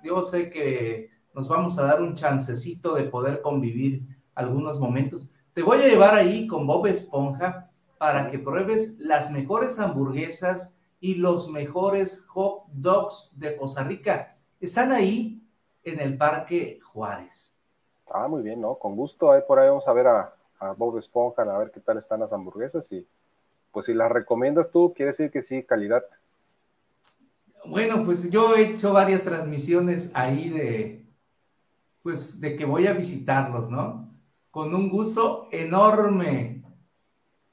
yo 0.04 0.26
sé 0.26 0.50
que 0.50 1.10
nos 1.34 1.50
vamos 1.50 1.78
a 1.78 1.84
dar 1.84 2.02
un 2.02 2.16
chancecito 2.16 2.96
de 2.96 3.04
poder 3.04 3.42
convivir 3.42 4.04
algunos 4.36 4.80
momentos. 4.80 5.34
Te 5.52 5.64
voy 5.64 5.80
a 5.80 5.88
llevar 5.88 6.14
ahí 6.14 6.48
con 6.48 6.66
Bob 6.66 6.88
Esponja 6.88 7.70
para 7.98 8.32
que 8.32 8.40
pruebes 8.40 8.98
las 9.00 9.32
mejores 9.32 9.80
hamburguesas 9.80 10.80
y 11.02 11.16
los 11.16 11.50
mejores 11.50 12.26
hot 12.28 12.68
dogs 12.72 13.34
de 13.38 13.52
Poza 13.52 13.84
Rica. 13.84 14.38
Están 14.60 14.92
ahí 14.92 15.42
en 15.84 16.00
el 16.00 16.18
Parque 16.18 16.80
Juárez. 16.84 17.56
Ah, 18.12 18.28
muy 18.28 18.42
bien, 18.42 18.60
¿no? 18.60 18.76
Con 18.76 18.96
gusto. 18.96 19.32
Ahí 19.32 19.42
por 19.48 19.60
ahí 19.60 19.70
vamos 19.70 19.88
a 19.88 19.94
ver 19.94 20.08
a, 20.08 20.34
a 20.60 20.72
Bob 20.74 20.98
Esponja, 20.98 21.44
a 21.44 21.58
ver 21.58 21.72
qué 21.72 21.80
tal 21.80 21.98
están 21.98 22.20
las 22.20 22.34
hamburguesas 22.34 22.92
y 22.92 23.08
pues 23.72 23.86
si 23.86 23.94
las 23.94 24.12
recomiendas 24.12 24.72
tú, 24.72 24.94
quiere 24.94 25.12
decir 25.12 25.32
que 25.32 25.42
sí, 25.42 25.64
calidad. 25.64 26.04
Bueno, 27.66 28.04
pues 28.04 28.30
yo 28.30 28.56
he 28.56 28.72
hecho 28.72 28.94
varias 28.94 29.24
transmisiones 29.24 30.12
ahí 30.16 30.50
de, 30.50 31.06
pues 32.02 32.42
de 32.42 32.56
que 32.56 32.66
voy 32.66 32.88
a 32.88 32.94
visitarlos, 32.94 33.70
¿no? 33.70 34.10
Con 34.50 34.74
un 34.74 34.90
gusto 34.90 35.48
enorme 35.52 36.64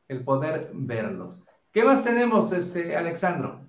el 0.09 0.25
poder 0.25 0.71
verlos. 0.73 1.47
¿Qué 1.71 1.85
más 1.85 2.03
tenemos, 2.03 2.53
este, 2.53 2.97
Alexandro? 2.97 3.66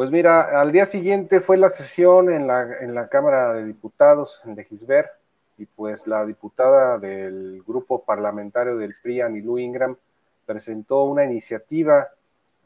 Pues 0.00 0.10
mira, 0.10 0.58
al 0.58 0.72
día 0.72 0.86
siguiente 0.86 1.42
fue 1.42 1.58
la 1.58 1.68
sesión 1.68 2.32
en 2.32 2.46
la, 2.46 2.78
en 2.80 2.94
la 2.94 3.10
Cámara 3.10 3.52
de 3.52 3.66
Diputados 3.66 4.40
en 4.46 4.54
Legisver 4.56 5.10
y 5.58 5.66
pues 5.66 6.06
la 6.06 6.24
diputada 6.24 6.98
del 6.98 7.62
grupo 7.66 8.02
parlamentario 8.02 8.78
del 8.78 8.94
PRI, 9.02 9.20
Anilú 9.20 9.58
Ingram, 9.58 9.98
presentó 10.46 11.02
una 11.04 11.26
iniciativa 11.26 12.08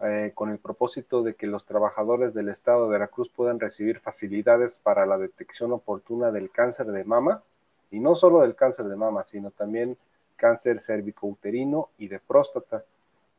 eh, 0.00 0.30
con 0.32 0.50
el 0.50 0.58
propósito 0.58 1.24
de 1.24 1.34
que 1.34 1.48
los 1.48 1.66
trabajadores 1.66 2.34
del 2.34 2.50
Estado 2.50 2.84
de 2.84 2.92
Veracruz 2.92 3.28
puedan 3.30 3.58
recibir 3.58 3.98
facilidades 3.98 4.78
para 4.80 5.04
la 5.04 5.18
detección 5.18 5.72
oportuna 5.72 6.30
del 6.30 6.52
cáncer 6.52 6.86
de 6.86 7.02
mama, 7.02 7.42
y 7.90 7.98
no 7.98 8.14
solo 8.14 8.42
del 8.42 8.54
cáncer 8.54 8.84
de 8.84 8.94
mama, 8.94 9.24
sino 9.24 9.50
también 9.50 9.96
cáncer 10.36 10.80
cervicouterino 10.80 11.88
y 11.98 12.06
de 12.06 12.20
próstata. 12.20 12.84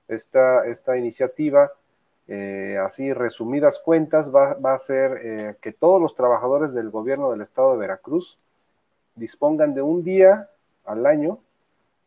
Esta, 0.10 0.68
esta 0.68 0.98
iniciativa, 0.98 1.72
eh, 2.28 2.80
así 2.84 3.14
resumidas 3.14 3.80
cuentas, 3.80 4.34
va, 4.34 4.58
a 4.64 4.78
ser 4.80 5.20
eh, 5.22 5.56
que 5.62 5.72
todos 5.72 6.02
los 6.02 6.16
trabajadores 6.16 6.74
del 6.74 6.90
gobierno 6.90 7.32
del 7.32 7.42
estado 7.42 7.74
de 7.74 7.78
Veracruz 7.78 8.40
dispongan 9.14 9.76
de 9.76 9.84
un 9.84 10.04
día 10.04 10.50
al 10.86 11.06
año 11.06 11.40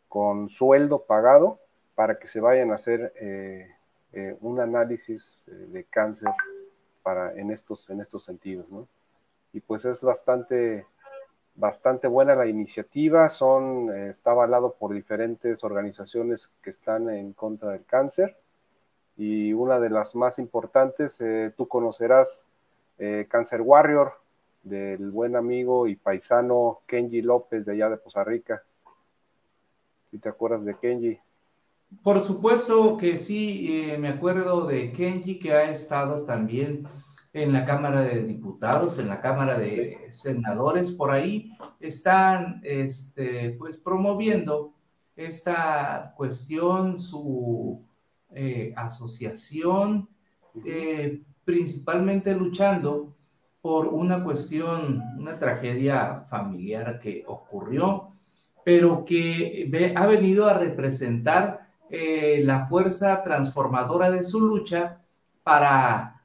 con 0.08 0.48
sueldo 0.48 1.04
pagado 1.04 1.60
para 1.94 2.18
que 2.18 2.26
se 2.26 2.40
vayan 2.40 2.72
a 2.72 2.76
hacer 2.76 3.12
eh, 3.20 3.68
un 4.40 4.58
análisis 4.58 5.40
de 5.46 5.84
cáncer 5.84 6.30
en, 7.36 7.50
estos, 7.52 7.88
en 7.90 8.00
estos 8.00 8.24
sentidos. 8.24 8.68
¿no? 8.70 8.88
Y 9.52 9.60
pues 9.60 9.84
es 9.84 10.02
bastante 10.02 10.84
buena 12.08 12.34
la 12.34 12.46
iniciativa, 12.46 13.28
son, 13.28 13.96
está 14.08 14.32
avalado 14.32 14.74
por 14.74 14.92
diferentes 14.92 15.62
organizaciones 15.62 16.50
que 16.62 16.70
están 16.70 17.08
en 17.08 17.32
contra 17.32 17.70
del 17.70 17.84
cáncer 17.84 18.36
y 19.18 19.52
una 19.52 19.78
de 19.78 19.90
las 19.90 20.14
más 20.14 20.38
importantes, 20.38 21.20
eh, 21.20 21.52
tú 21.56 21.68
conocerás 21.68 22.46
eh, 22.98 23.26
Cancer 23.28 23.60
Warrior, 23.60 24.12
del 24.62 25.10
buen 25.10 25.36
amigo 25.36 25.86
y 25.86 25.96
paisano 25.96 26.80
Kenji 26.86 27.20
López 27.20 27.66
de 27.66 27.72
allá 27.72 27.90
de 27.90 27.96
Poza 27.98 28.24
Rica. 28.24 28.62
Si 30.10 30.18
te 30.18 30.28
acuerdas 30.28 30.64
de 30.64 30.74
Kenji. 30.74 31.18
Por 32.02 32.20
supuesto 32.20 32.96
que 32.96 33.16
sí, 33.16 33.94
me 33.98 34.08
acuerdo 34.08 34.66
de 34.66 34.92
Kenji 34.92 35.38
que 35.38 35.52
ha 35.52 35.70
estado 35.70 36.24
también 36.24 36.86
en 37.32 37.52
la 37.52 37.64
Cámara 37.64 38.00
de 38.02 38.22
Diputados, 38.22 38.98
en 38.98 39.08
la 39.08 39.20
Cámara 39.20 39.58
de 39.58 40.06
Senadores, 40.10 40.90
por 40.92 41.10
ahí 41.10 41.52
están 41.80 42.60
este, 42.64 43.50
pues, 43.58 43.76
promoviendo 43.76 44.72
esta 45.16 46.14
cuestión, 46.16 46.98
su 46.98 47.82
eh, 48.34 48.72
asociación, 48.76 50.08
eh, 50.64 51.22
principalmente 51.44 52.34
luchando 52.34 53.14
por 53.60 53.88
una 53.88 54.22
cuestión, 54.22 55.02
una 55.18 55.38
tragedia 55.38 56.24
familiar 56.28 57.00
que 57.00 57.24
ocurrió, 57.26 58.12
pero 58.64 59.04
que 59.04 59.94
ha 59.96 60.06
venido 60.06 60.46
a 60.46 60.54
representar 60.54 61.68
eh, 61.90 62.42
la 62.44 62.66
fuerza 62.66 63.22
transformadora 63.22 64.10
de 64.10 64.22
su 64.22 64.40
lucha 64.40 65.00
para 65.42 66.22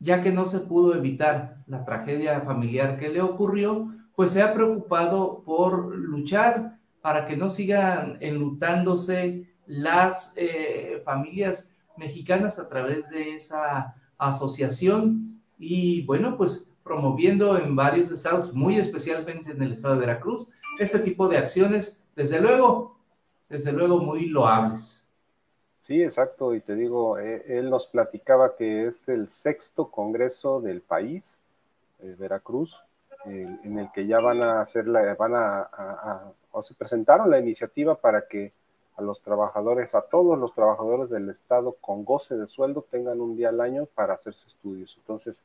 ya 0.00 0.22
que 0.22 0.32
no 0.32 0.46
se 0.46 0.60
pudo 0.60 0.94
evitar 0.94 1.58
la 1.66 1.84
tragedia 1.84 2.40
familiar 2.40 2.98
que 2.98 3.10
le 3.10 3.20
ocurrió, 3.20 3.94
pues 4.16 4.32
se 4.32 4.42
ha 4.42 4.54
preocupado 4.54 5.42
por 5.44 5.94
luchar 5.94 6.78
para 7.00 7.26
que 7.26 7.36
no 7.36 7.50
sigan 7.50 8.16
enlutándose 8.20 9.49
las 9.70 10.34
eh, 10.36 11.00
familias 11.04 11.72
mexicanas 11.96 12.58
a 12.58 12.68
través 12.68 13.08
de 13.08 13.34
esa 13.34 13.94
asociación 14.18 15.40
y 15.58 16.04
bueno, 16.06 16.36
pues 16.36 16.76
promoviendo 16.82 17.56
en 17.56 17.76
varios 17.76 18.10
estados, 18.10 18.52
muy 18.52 18.78
especialmente 18.78 19.52
en 19.52 19.62
el 19.62 19.72
estado 19.72 19.94
de 19.94 20.00
Veracruz, 20.00 20.50
ese 20.80 20.98
tipo 20.98 21.28
de 21.28 21.38
acciones, 21.38 22.10
desde 22.16 22.40
luego, 22.40 22.98
desde 23.48 23.70
luego 23.70 23.98
muy 23.98 24.26
loables. 24.26 25.08
Sí, 25.78 26.02
exacto, 26.02 26.52
y 26.54 26.60
te 26.60 26.74
digo, 26.74 27.18
eh, 27.18 27.44
él 27.46 27.70
nos 27.70 27.86
platicaba 27.86 28.56
que 28.56 28.86
es 28.86 29.08
el 29.08 29.30
sexto 29.30 29.88
congreso 29.88 30.60
del 30.60 30.80
país, 30.80 31.36
eh, 32.00 32.16
Veracruz, 32.18 32.76
en 33.26 33.78
el 33.78 33.92
que 33.92 34.06
ya 34.06 34.16
van 34.18 34.42
a 34.42 34.62
hacer 34.62 34.88
la, 34.88 35.14
van 35.14 35.34
a, 35.34 36.32
o 36.50 36.62
se 36.62 36.74
presentaron 36.74 37.30
la 37.30 37.38
iniciativa 37.38 37.94
para 37.94 38.26
que 38.26 38.50
a 38.96 39.02
los 39.02 39.22
trabajadores, 39.22 39.94
a 39.94 40.02
todos 40.02 40.38
los 40.38 40.54
trabajadores 40.54 41.10
del 41.10 41.30
Estado 41.30 41.76
con 41.80 42.04
goce 42.04 42.36
de 42.36 42.46
sueldo 42.46 42.84
tengan 42.90 43.20
un 43.20 43.36
día 43.36 43.48
al 43.48 43.60
año 43.60 43.86
para 43.86 44.14
hacerse 44.14 44.46
estudios. 44.46 44.96
Entonces, 44.98 45.44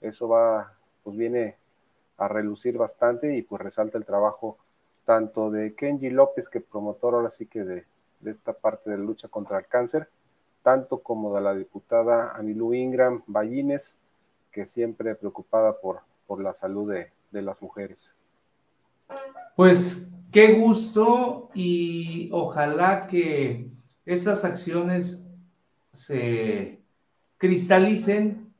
eso 0.00 0.28
va, 0.28 0.74
pues 1.02 1.16
viene 1.16 1.56
a 2.16 2.28
relucir 2.28 2.78
bastante 2.78 3.36
y 3.36 3.42
pues 3.42 3.60
resalta 3.60 3.98
el 3.98 4.04
trabajo 4.04 4.58
tanto 5.04 5.50
de 5.50 5.74
Kenji 5.74 6.10
López, 6.10 6.48
que 6.48 6.60
promotor 6.60 7.14
ahora 7.14 7.30
sí 7.30 7.46
que 7.46 7.64
de, 7.64 7.84
de 8.20 8.30
esta 8.30 8.52
parte 8.52 8.90
de 8.90 8.98
la 8.98 9.04
lucha 9.04 9.28
contra 9.28 9.58
el 9.58 9.66
cáncer, 9.66 10.08
tanto 10.62 10.98
como 10.98 11.34
de 11.34 11.42
la 11.42 11.54
diputada 11.54 12.34
Anilú 12.34 12.74
Ingram 12.74 13.22
Ballines, 13.26 13.98
que 14.50 14.66
siempre 14.66 15.14
preocupada 15.14 15.78
por, 15.80 16.00
por 16.26 16.40
la 16.40 16.54
salud 16.54 16.90
de, 16.90 17.12
de 17.30 17.42
las 17.42 17.60
mujeres. 17.60 18.10
Pues 19.56 20.12
qué 20.34 20.54
gusto 20.54 21.50
y 21.54 22.28
ojalá 22.32 23.06
que 23.06 23.70
esas 24.04 24.44
acciones 24.44 25.32
se 25.92 26.82
cristalicen, 27.36 28.52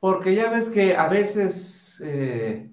porque 0.00 0.34
ya 0.34 0.50
ves 0.50 0.68
que 0.68 0.94
a 0.94 1.08
veces 1.08 2.02
eh, 2.04 2.70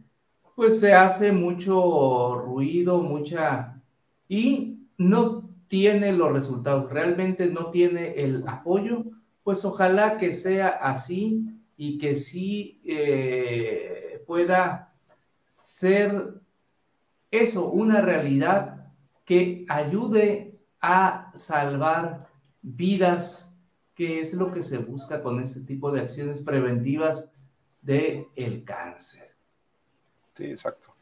pues 0.53 0.81
se 0.81 0.91
hace 0.91 1.31
mucho 1.31 2.35
ruido, 2.35 3.01
mucha... 3.01 3.81
y 4.27 4.89
no 4.97 5.49
tiene 5.67 6.11
los 6.11 6.33
resultados, 6.33 6.91
realmente 6.91 7.47
no 7.47 7.71
tiene 7.71 8.15
el 8.21 8.43
apoyo, 8.49 9.05
pues 9.45 9.63
ojalá 9.63 10.17
que 10.17 10.33
sea 10.33 10.67
así 10.67 11.45
y 11.77 11.97
que 11.97 12.17
sí 12.17 12.81
eh, 12.83 14.21
pueda 14.27 14.93
ser 15.45 16.44
eso, 17.41 17.69
una 17.69 18.01
realidad 18.01 18.91
que 19.25 19.65
ayude 19.69 20.59
a 20.81 21.31
salvar 21.35 22.27
vidas, 22.61 23.59
que 23.95 24.19
es 24.19 24.33
lo 24.33 24.51
que 24.51 24.63
se 24.63 24.77
busca 24.77 25.23
con 25.23 25.39
este 25.39 25.61
tipo 25.61 25.91
de 25.91 26.01
acciones 26.01 26.41
preventivas 26.41 27.39
del 27.81 28.27
el 28.35 28.63
cáncer. 28.63 29.29
Sí, 30.35 30.45
exacto. 30.45 30.93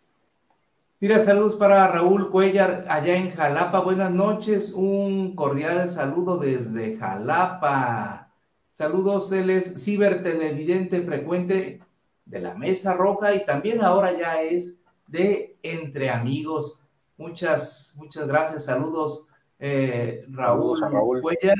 Mira, 0.99 1.19
saludos 1.19 1.55
para 1.55 1.87
Raúl 1.87 2.29
Cuellar 2.29 2.85
allá 2.87 3.17
en 3.17 3.31
Jalapa. 3.31 3.81
Buenas 3.81 4.11
noches, 4.11 4.71
un 4.71 5.35
cordial 5.35 5.89
saludo 5.89 6.37
desde 6.37 6.97
Jalapa. 6.97 8.31
Saludos, 8.71 9.31
él 9.33 9.49
es 9.49 9.83
cibertelevidente 9.83 11.01
frecuente 11.01 11.81
de 12.25 12.39
la 12.39 12.55
Mesa 12.55 12.93
Roja 12.93 13.35
y 13.35 13.45
también 13.45 13.81
ahora 13.81 14.17
ya 14.17 14.41
es 14.41 14.79
de 15.13 15.57
Entre 15.61 16.09
Amigos. 16.09 16.83
Muchas, 17.17 17.95
muchas 17.97 18.27
gracias. 18.27 18.65
Saludos, 18.65 19.29
eh, 19.59 20.25
Raúl, 20.29 20.81
Raúl, 20.81 21.21
Cuellar. 21.21 21.55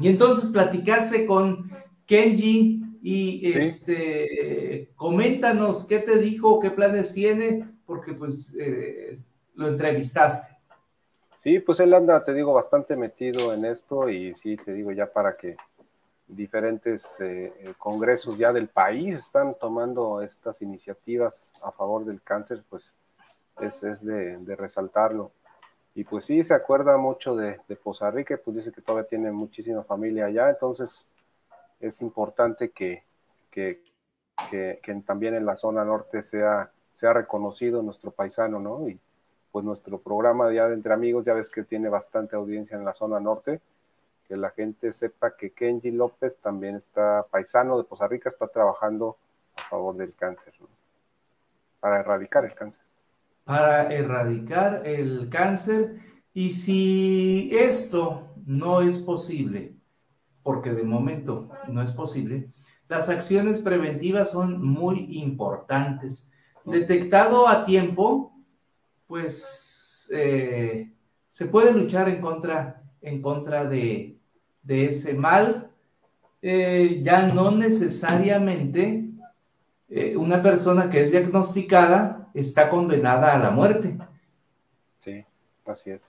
Y 0.00 0.08
entonces 0.08 0.50
platicaste 0.50 1.24
con 1.26 1.70
Kenji 2.06 2.82
y 3.00 3.52
este 3.56 4.90
coméntanos 4.96 5.86
qué 5.86 6.00
te 6.00 6.18
dijo, 6.18 6.58
qué 6.58 6.72
planes 6.72 7.14
tiene, 7.14 7.64
porque 7.86 8.12
pues 8.12 8.54
eh, 8.58 9.14
lo 9.54 9.68
entrevistaste. 9.68 10.56
Sí, 11.38 11.60
pues 11.60 11.78
él 11.78 11.94
anda, 11.94 12.24
te 12.24 12.34
digo, 12.34 12.52
bastante 12.52 12.96
metido 12.96 13.54
en 13.54 13.64
esto 13.64 14.10
y 14.10 14.34
sí, 14.34 14.56
te 14.56 14.72
digo 14.72 14.90
ya 14.90 15.12
para 15.12 15.36
que 15.36 15.56
diferentes 16.28 17.18
eh, 17.20 17.52
eh, 17.58 17.74
congresos 17.78 18.36
ya 18.36 18.52
del 18.52 18.68
país 18.68 19.18
están 19.18 19.54
tomando 19.58 20.20
estas 20.22 20.60
iniciativas 20.62 21.50
a 21.62 21.72
favor 21.72 22.04
del 22.04 22.22
cáncer, 22.22 22.62
pues 22.68 22.92
es, 23.60 23.82
es 23.82 24.04
de, 24.04 24.56
resaltarlo. 24.56 25.32
Y 25.94 26.04
pues 26.04 26.26
sí, 26.26 26.44
se 26.44 26.54
acuerda 26.54 26.96
mucho 26.96 27.34
de, 27.34 27.58
de 27.66 27.76
Poza 27.76 28.10
Rica, 28.10 28.38
pues 28.42 28.58
dice 28.58 28.70
que 28.70 28.82
todavía 28.82 29.08
tiene 29.08 29.32
muchísima 29.32 29.82
familia 29.82 30.26
allá, 30.26 30.50
entonces 30.50 31.06
es 31.80 32.00
importante 32.02 32.70
que, 32.70 33.02
que, 33.50 33.82
que, 34.50 34.78
que 34.82 34.94
también 35.06 35.34
en 35.34 35.46
la 35.46 35.56
zona 35.56 35.84
norte 35.84 36.22
sea, 36.22 36.70
sea 36.94 37.14
reconocido 37.14 37.82
nuestro 37.82 38.10
paisano, 38.10 38.60
¿no? 38.60 38.88
Y 38.88 39.00
pues 39.50 39.64
nuestro 39.64 39.98
programa 39.98 40.52
ya 40.52 40.68
de 40.68 40.74
Entre 40.74 40.92
Amigos, 40.92 41.24
ya 41.24 41.32
ves 41.32 41.48
que 41.48 41.64
tiene 41.64 41.88
bastante 41.88 42.36
audiencia 42.36 42.76
en 42.76 42.84
la 42.84 42.94
zona 42.94 43.18
norte, 43.18 43.60
que 44.28 44.36
la 44.36 44.50
gente 44.50 44.92
sepa 44.92 45.34
que 45.36 45.52
Kenji 45.52 45.90
López 45.90 46.38
también 46.38 46.76
está 46.76 47.26
paisano 47.30 47.78
de 47.78 47.84
Poza 47.84 48.06
Rica, 48.06 48.28
está 48.28 48.46
trabajando 48.46 49.16
a 49.56 49.62
favor 49.70 49.96
del 49.96 50.14
cáncer, 50.14 50.52
para 51.80 52.00
erradicar 52.00 52.44
el 52.44 52.54
cáncer. 52.54 52.82
Para 53.44 53.90
erradicar 53.92 54.86
el 54.86 55.30
cáncer. 55.30 55.98
Y 56.34 56.50
si 56.50 57.50
esto 57.52 58.28
no 58.44 58.82
es 58.82 58.98
posible, 58.98 59.74
porque 60.42 60.72
de 60.72 60.82
momento 60.82 61.48
no 61.66 61.80
es 61.80 61.92
posible, 61.92 62.50
las 62.88 63.08
acciones 63.08 63.60
preventivas 63.60 64.30
son 64.30 64.62
muy 64.62 65.18
importantes. 65.18 66.32
Detectado 66.64 67.48
a 67.48 67.64
tiempo, 67.64 68.32
pues 69.06 70.10
eh, 70.12 70.92
se 71.28 71.46
puede 71.46 71.72
luchar 71.72 72.08
en 72.10 72.20
contra, 72.20 72.82
en 73.00 73.22
contra 73.22 73.64
de, 73.64 74.17
de 74.68 74.84
ese 74.84 75.14
mal, 75.14 75.70
eh, 76.42 77.00
ya 77.02 77.22
no 77.22 77.50
necesariamente 77.50 79.08
eh, 79.88 80.14
una 80.14 80.42
persona 80.42 80.90
que 80.90 81.00
es 81.00 81.10
diagnosticada 81.10 82.28
está 82.34 82.68
condenada 82.68 83.32
a 83.32 83.38
la 83.38 83.50
muerte. 83.50 83.96
Sí, 85.00 85.24
así 85.64 85.90
es. 85.92 86.02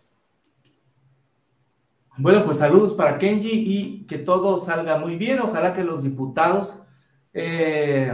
Bueno, 2.17 2.43
pues 2.43 2.57
saludos 2.57 2.93
para 2.93 3.17
Kenji 3.17 3.49
y 3.49 4.05
que 4.05 4.17
todo 4.17 4.59
salga 4.59 4.97
muy 4.97 5.15
bien. 5.15 5.39
Ojalá 5.39 5.73
que 5.73 5.85
los 5.85 6.03
diputados 6.03 6.85
eh, 7.33 8.13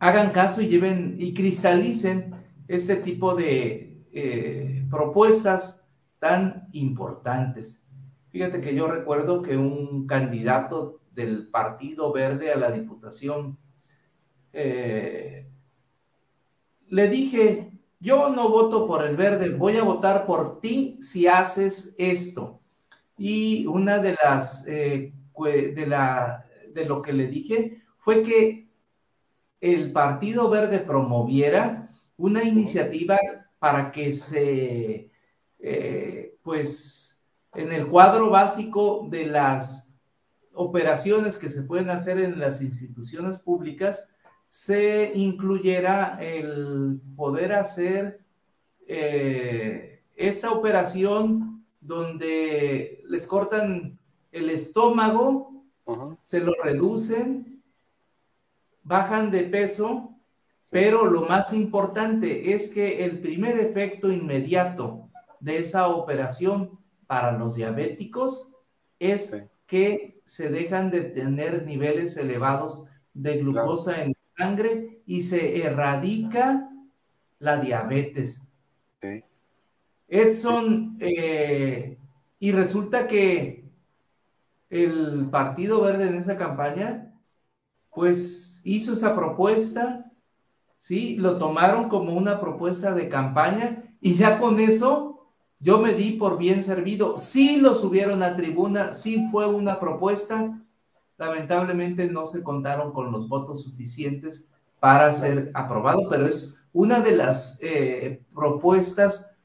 hagan 0.00 0.32
caso 0.32 0.62
y 0.62 0.66
lleven 0.66 1.14
y 1.20 1.32
cristalicen 1.32 2.34
este 2.66 2.96
tipo 2.96 3.36
de 3.36 3.84
propuestas 4.90 5.88
tan 6.18 6.68
importantes. 6.72 7.85
Fíjate 8.36 8.60
que 8.60 8.74
yo 8.74 8.86
recuerdo 8.86 9.40
que 9.40 9.56
un 9.56 10.06
candidato 10.06 11.00
del 11.14 11.48
Partido 11.48 12.12
Verde 12.12 12.52
a 12.52 12.58
la 12.58 12.70
Diputación 12.70 13.56
eh, 14.52 15.46
le 16.88 17.08
dije, 17.08 17.70
yo 17.98 18.28
no 18.28 18.50
voto 18.50 18.86
por 18.86 19.06
el 19.06 19.16
verde, 19.16 19.48
voy 19.48 19.78
a 19.78 19.84
votar 19.84 20.26
por 20.26 20.60
ti 20.60 20.98
si 21.00 21.26
haces 21.26 21.94
esto. 21.96 22.60
Y 23.16 23.64
una 23.64 24.00
de 24.00 24.18
las, 24.22 24.68
eh, 24.68 25.14
de, 25.42 25.86
la, 25.86 26.44
de 26.74 26.84
lo 26.84 27.00
que 27.00 27.14
le 27.14 27.28
dije 27.28 27.84
fue 27.96 28.22
que 28.22 28.68
el 29.62 29.92
Partido 29.92 30.50
Verde 30.50 30.80
promoviera 30.80 31.90
una 32.18 32.44
iniciativa 32.44 33.16
para 33.58 33.90
que 33.90 34.12
se, 34.12 35.10
eh, 35.58 36.36
pues, 36.42 37.05
en 37.56 37.72
el 37.72 37.86
cuadro 37.86 38.30
básico 38.30 39.06
de 39.10 39.26
las 39.26 39.98
operaciones 40.52 41.38
que 41.38 41.50
se 41.50 41.62
pueden 41.62 41.90
hacer 41.90 42.18
en 42.18 42.38
las 42.38 42.60
instituciones 42.60 43.38
públicas, 43.38 44.14
se 44.48 45.12
incluyera 45.14 46.18
el 46.20 47.00
poder 47.16 47.54
hacer 47.54 48.20
eh, 48.86 50.02
esta 50.14 50.52
operación 50.52 51.64
donde 51.80 53.02
les 53.08 53.26
cortan 53.26 53.98
el 54.32 54.50
estómago, 54.50 55.64
se 56.22 56.40
lo 56.40 56.52
reducen, 56.62 57.62
bajan 58.82 59.30
de 59.30 59.44
peso, 59.44 60.10
pero 60.68 61.06
lo 61.06 61.22
más 61.22 61.52
importante 61.52 62.54
es 62.54 62.72
que 62.72 63.04
el 63.04 63.20
primer 63.20 63.58
efecto 63.58 64.10
inmediato 64.10 65.08
de 65.40 65.58
esa 65.58 65.88
operación 65.88 66.78
para 67.06 67.32
los 67.32 67.54
diabéticos 67.54 68.56
es 68.98 69.36
que 69.66 70.20
se 70.24 70.48
dejan 70.48 70.90
de 70.90 71.02
tener 71.02 71.64
niveles 71.64 72.16
elevados 72.16 72.88
de 73.14 73.38
glucosa 73.38 74.02
en 74.02 74.08
la 74.10 74.46
sangre 74.46 75.02
y 75.06 75.22
se 75.22 75.62
erradica 75.62 76.68
la 77.38 77.58
diabetes. 77.58 78.42
Edson, 80.08 80.96
eh, 81.00 81.98
y 82.38 82.52
resulta 82.52 83.08
que 83.08 83.64
el 84.70 85.28
Partido 85.30 85.80
Verde 85.80 86.08
en 86.08 86.16
esa 86.16 86.36
campaña, 86.36 87.12
pues 87.92 88.60
hizo 88.64 88.92
esa 88.92 89.14
propuesta, 89.14 90.12
¿sí? 90.76 91.16
Lo 91.16 91.38
tomaron 91.38 91.88
como 91.88 92.12
una 92.12 92.40
propuesta 92.40 92.94
de 92.94 93.08
campaña 93.08 93.82
y 94.00 94.14
ya 94.14 94.38
con 94.38 94.60
eso 94.60 95.15
yo 95.58 95.78
me 95.78 95.94
di 95.94 96.12
por 96.12 96.38
bien 96.38 96.62
servido. 96.62 97.18
Sí 97.18 97.60
lo 97.60 97.74
subieron 97.74 98.22
a 98.22 98.36
tribuna, 98.36 98.92
sí 98.92 99.26
fue 99.30 99.46
una 99.46 99.80
propuesta. 99.80 100.60
Lamentablemente 101.18 102.06
no 102.10 102.26
se 102.26 102.42
contaron 102.42 102.92
con 102.92 103.10
los 103.10 103.28
votos 103.28 103.62
suficientes 103.62 104.52
para 104.80 105.12
ser 105.12 105.50
aprobado, 105.54 106.08
pero 106.08 106.26
es 106.26 106.60
una 106.72 107.00
de 107.00 107.16
las 107.16 107.58
eh, 107.62 108.22
propuestas 108.34 109.38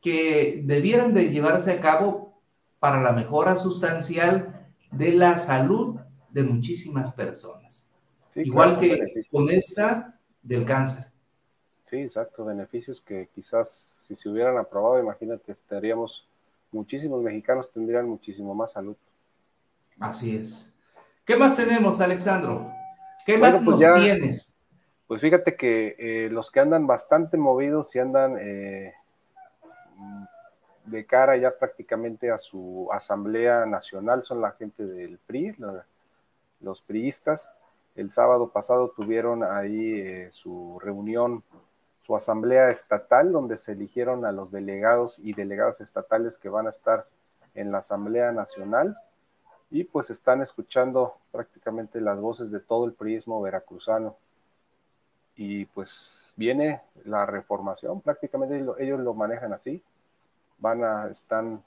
que 0.00 0.62
debieran 0.64 1.14
de 1.14 1.30
llevarse 1.30 1.72
a 1.72 1.80
cabo 1.80 2.40
para 2.78 3.00
la 3.00 3.12
mejora 3.12 3.56
sustancial 3.56 4.68
de 4.90 5.12
la 5.12 5.36
salud 5.38 5.96
de 6.30 6.42
muchísimas 6.42 7.12
personas. 7.14 7.90
Igual 8.34 8.78
que 8.78 9.24
con 9.30 9.48
esta 9.50 10.18
del 10.42 10.64
cáncer. 10.64 11.06
Sí, 11.88 11.96
exacto, 11.96 12.44
beneficios 12.44 13.00
que 13.00 13.28
quizás 13.34 13.93
si 14.06 14.16
se 14.16 14.28
hubieran 14.28 14.56
aprobado, 14.58 15.00
imagínate, 15.00 15.52
estaríamos, 15.52 16.26
muchísimos 16.72 17.22
mexicanos 17.22 17.70
tendrían 17.72 18.08
muchísimo 18.08 18.54
más 18.54 18.72
salud. 18.72 18.96
Así 19.98 20.36
es. 20.36 20.78
¿Qué 21.24 21.36
más 21.36 21.56
tenemos, 21.56 22.00
Alexandro? 22.00 22.70
¿Qué 23.24 23.38
más 23.38 23.62
pues 23.64 23.80
nos 23.80 24.00
tienes? 24.00 24.56
Pues 25.06 25.20
fíjate 25.20 25.56
que 25.56 25.96
eh, 25.98 26.28
los 26.30 26.50
que 26.50 26.60
andan 26.60 26.86
bastante 26.86 27.36
movidos 27.36 27.94
y 27.94 27.98
andan, 27.98 28.36
eh, 28.38 28.92
de 30.86 31.06
cara 31.06 31.36
ya 31.36 31.56
prácticamente 31.56 32.30
a 32.30 32.38
su 32.38 32.88
asamblea 32.92 33.64
nacional, 33.66 34.24
son 34.24 34.40
la 34.40 34.52
gente 34.52 34.84
del 34.84 35.18
PRI, 35.18 35.56
los 36.60 36.82
priistas. 36.82 37.48
El 37.96 38.10
sábado 38.10 38.48
pasado 38.48 38.92
tuvieron 38.94 39.44
ahí 39.44 40.00
eh, 40.00 40.28
su 40.32 40.78
reunión, 40.82 41.42
su 42.06 42.14
asamblea 42.14 42.70
estatal, 42.70 43.32
donde 43.32 43.56
se 43.56 43.72
eligieron 43.72 44.24
a 44.26 44.32
los 44.32 44.52
delegados 44.52 45.18
y 45.18 45.32
delegadas 45.32 45.80
estatales 45.80 46.36
que 46.38 46.48
van 46.48 46.66
a 46.66 46.70
estar 46.70 47.06
en 47.54 47.72
la 47.72 47.78
Asamblea 47.78 48.30
Nacional. 48.32 48.96
Y 49.70 49.84
pues 49.84 50.10
están 50.10 50.42
escuchando 50.42 51.16
prácticamente 51.32 52.00
las 52.00 52.20
voces 52.20 52.50
de 52.50 52.60
todo 52.60 52.84
el 52.84 52.92
priismo 52.92 53.40
veracruzano. 53.40 54.16
Y 55.36 55.64
pues 55.66 56.32
viene 56.36 56.82
la 57.04 57.26
reformación, 57.26 58.00
prácticamente 58.00 58.64
ellos 58.78 59.00
lo 59.00 59.14
manejan 59.14 59.52
así, 59.52 59.82
van 60.58 60.84
a, 60.84 61.08
están, 61.08 61.64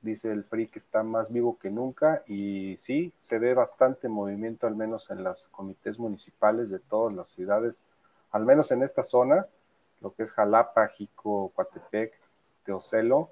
dice 0.00 0.32
el 0.32 0.42
PRI 0.42 0.66
que 0.66 0.80
está 0.80 1.04
más 1.04 1.30
vivo 1.30 1.58
que 1.58 1.70
nunca. 1.70 2.22
Y 2.26 2.76
sí, 2.78 3.12
se 3.20 3.38
ve 3.38 3.54
bastante 3.54 4.08
movimiento 4.08 4.66
al 4.66 4.74
menos 4.74 5.10
en 5.10 5.22
los 5.22 5.44
comités 5.52 5.98
municipales 5.98 6.70
de 6.70 6.80
todas 6.80 7.14
las 7.14 7.28
ciudades, 7.28 7.84
al 8.32 8.44
menos 8.44 8.72
en 8.72 8.82
esta 8.82 9.04
zona, 9.04 9.46
lo 10.00 10.14
que 10.14 10.22
es 10.22 10.32
Jalapa, 10.32 10.88
Jico, 10.88 11.52
Coatepec, 11.54 12.12
Teocelo, 12.64 13.30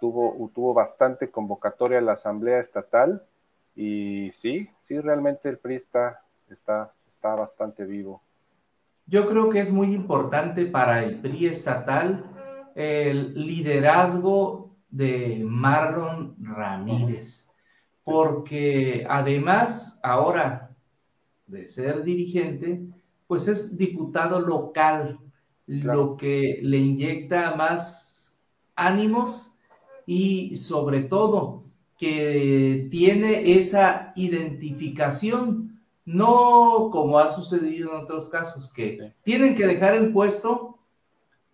tuvo, 0.00 0.50
tuvo 0.54 0.74
bastante 0.74 1.30
convocatoria 1.30 1.98
a 1.98 2.02
la 2.02 2.12
Asamblea 2.12 2.60
Estatal 2.60 3.24
y 3.74 4.30
sí, 4.32 4.68
sí, 4.82 4.98
realmente 5.00 5.48
el 5.48 5.58
PRI 5.58 5.76
está, 5.76 6.22
está, 6.50 6.92
está 7.08 7.34
bastante 7.34 7.84
vivo. 7.84 8.22
Yo 9.06 9.26
creo 9.26 9.50
que 9.50 9.60
es 9.60 9.70
muy 9.70 9.94
importante 9.94 10.66
para 10.66 11.02
el 11.02 11.20
PRI 11.20 11.46
estatal 11.46 12.24
el 12.74 13.34
liderazgo 13.34 14.70
de 14.88 15.42
Marlon 15.44 16.36
Ramírez, 16.40 17.48
porque 18.04 19.06
además 19.08 19.98
ahora 20.02 20.70
de 21.46 21.66
ser 21.66 22.02
dirigente, 22.02 22.80
pues 23.26 23.48
es 23.48 23.76
diputado 23.76 24.40
local, 24.40 25.18
lo 25.70 26.16
que 26.16 26.58
le 26.62 26.78
inyecta 26.78 27.54
más 27.54 28.44
ánimos 28.74 29.56
y 30.04 30.56
sobre 30.56 31.02
todo 31.02 31.62
que 31.96 32.88
tiene 32.90 33.56
esa 33.56 34.12
identificación, 34.16 35.80
no 36.04 36.88
como 36.90 37.20
ha 37.20 37.28
sucedido 37.28 37.90
en 37.90 38.02
otros 38.02 38.28
casos, 38.28 38.72
que 38.72 39.12
tienen 39.22 39.54
que 39.54 39.64
dejar 39.64 39.94
el 39.94 40.12
puesto, 40.12 40.80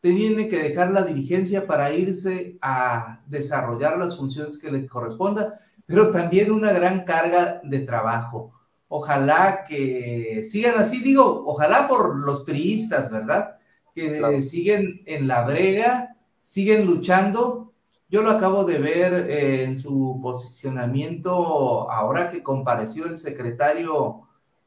tienen 0.01 0.49
que 0.49 0.63
dejar 0.63 0.93
la 0.93 1.03
dirigencia 1.03 1.67
para 1.67 1.93
irse 1.93 2.57
a 2.63 3.21
desarrollar 3.27 3.99
las 3.99 4.17
funciones 4.17 4.57
que 4.57 4.71
les 4.71 4.89
corresponda, 4.89 5.61
pero 5.85 6.11
también 6.11 6.51
una 6.51 6.73
gran 6.73 7.05
carga 7.05 7.61
de 7.63 7.81
trabajo. 7.81 8.53
Ojalá 8.89 9.67
que 9.69 10.41
sigan 10.43 10.79
así, 10.79 11.03
digo, 11.03 11.45
ojalá 11.47 11.87
por 11.87 12.19
los 12.19 12.45
priistas, 12.45 13.11
¿verdad? 13.11 13.56
Que 13.97 14.43
siguen 14.43 15.03
en 15.07 15.27
la 15.27 15.45
brega, 15.45 16.17
siguen 16.43 16.87
luchando 16.87 17.67
yo 18.09 18.23
lo 18.23 18.31
acabo 18.31 18.65
de 18.65 18.79
ver 18.79 19.31
eh, 19.31 19.65
en 19.65 19.79
su 19.79 20.21
posicionamiento 20.23 21.91
ahora 21.91 22.29
que 22.29 22.43
compareció 22.43 23.07
el 23.07 23.19
secretario 23.19 24.23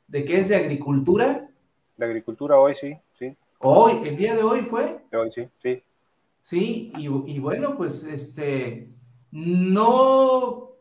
de 0.07 0.25
qué 0.25 0.39
es 0.39 0.49
de 0.49 0.57
Agricultura. 0.57 1.49
De 1.95 2.05
Agricultura 2.05 2.59
hoy, 2.59 2.75
sí, 2.75 2.97
sí. 3.17 3.35
Hoy, 3.59 4.01
el 4.03 4.17
día 4.17 4.35
de 4.35 4.43
hoy 4.43 4.61
fue. 4.61 4.99
De 5.09 5.17
hoy, 5.17 5.31
sí, 5.31 5.47
sí. 5.61 5.81
Sí, 6.41 6.91
y, 6.97 7.39
bueno, 7.39 7.75
pues 7.75 8.03
este, 8.03 8.89
no 9.31 10.71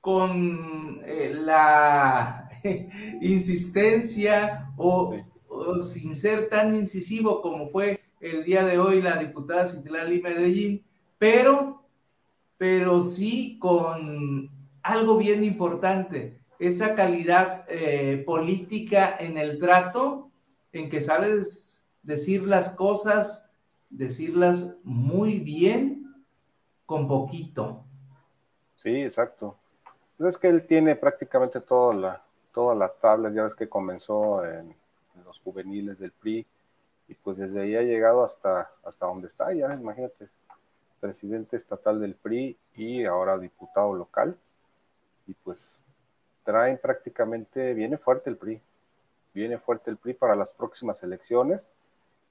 con 0.00 1.00
eh, 1.04 1.32
la 1.34 2.48
insistencia 3.20 4.70
o, 4.76 5.14
sin 5.82 6.16
ser 6.16 6.48
tan 6.48 6.74
incisivo 6.74 7.42
como 7.42 7.68
fue 7.68 8.00
el 8.20 8.44
día 8.44 8.64
de 8.64 8.78
hoy 8.78 9.02
la 9.02 9.16
diputada 9.16 9.66
Citlali 9.66 10.22
Medellín, 10.22 10.84
pero 11.18 11.82
pero 12.62 13.02
sí 13.02 13.58
con 13.58 14.48
algo 14.84 15.16
bien 15.16 15.42
importante, 15.42 16.38
esa 16.60 16.94
calidad 16.94 17.64
eh, 17.66 18.22
política 18.24 19.16
en 19.18 19.36
el 19.36 19.58
trato, 19.58 20.30
en 20.72 20.88
que 20.88 21.00
sabes 21.00 21.90
decir 22.04 22.44
las 22.44 22.76
cosas, 22.76 23.52
decirlas 23.90 24.80
muy 24.84 25.40
bien, 25.40 26.14
con 26.86 27.08
poquito. 27.08 27.82
Sí, 28.76 28.94
exacto. 29.02 29.56
Pues 30.16 30.36
es 30.36 30.40
que 30.40 30.46
él 30.46 30.64
tiene 30.64 30.94
prácticamente 30.94 31.60
todas 31.60 31.96
las 32.78 33.00
tablas, 33.00 33.34
ya 33.34 33.42
ves 33.42 33.56
que 33.56 33.68
comenzó 33.68 34.44
en, 34.44 34.72
juveniles 35.40 35.98
del 35.98 36.12
PRI, 36.12 36.46
y 37.08 37.14
pues 37.14 37.36
desde 37.36 37.60
ahí 37.60 37.76
ha 37.76 37.82
llegado 37.82 38.24
hasta, 38.24 38.70
hasta 38.84 39.06
donde 39.06 39.26
está, 39.26 39.52
ya 39.52 39.74
imagínate, 39.74 40.28
presidente 41.02 41.56
estatal 41.56 42.00
del 42.00 42.14
PRI 42.14 42.56
y 42.76 43.04
ahora 43.04 43.36
diputado 43.36 43.92
local. 43.92 44.36
Y 45.26 45.34
pues 45.34 45.80
traen 46.44 46.78
prácticamente, 46.78 47.74
viene 47.74 47.98
fuerte 47.98 48.30
el 48.30 48.36
PRI, 48.36 48.60
viene 49.34 49.58
fuerte 49.58 49.90
el 49.90 49.96
PRI 49.96 50.14
para 50.14 50.36
las 50.36 50.52
próximas 50.52 51.02
elecciones. 51.02 51.66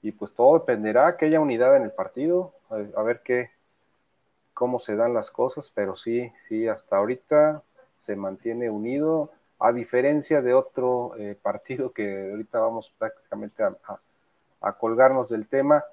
Y 0.01 0.13
pues 0.13 0.33
todo 0.33 0.57
dependerá 0.57 1.17
que 1.17 1.25
haya 1.25 1.39
unidad 1.39 1.75
en 1.75 1.83
el 1.83 1.91
partido, 1.91 2.53
a, 2.69 3.03
ver 3.03 3.21
qué, 3.23 3.51
cómo 4.53 4.79
se 4.79 4.95
dan 4.95 5.13
las 5.13 5.29
cosas, 5.29 5.71
pero 5.75 5.95
sí, 5.95 6.31
sí, 6.47 6.67
hasta 6.67 6.97
ahorita 6.97 7.61
se 7.99 8.15
mantiene 8.15 8.69
unido, 8.69 9.31
a 9.61 9.71
diferencia 9.71 10.41
de 10.41 10.53
otro 10.53 11.15
eh, 11.17 11.37
partido 11.41 11.91
que 11.91 12.31
ahorita 12.31 12.59
vamos 12.59 12.91
prácticamente 12.97 13.63
a 13.63 14.73
colgarnos 14.73 15.29
del 15.29 15.47
tema, 15.47 15.83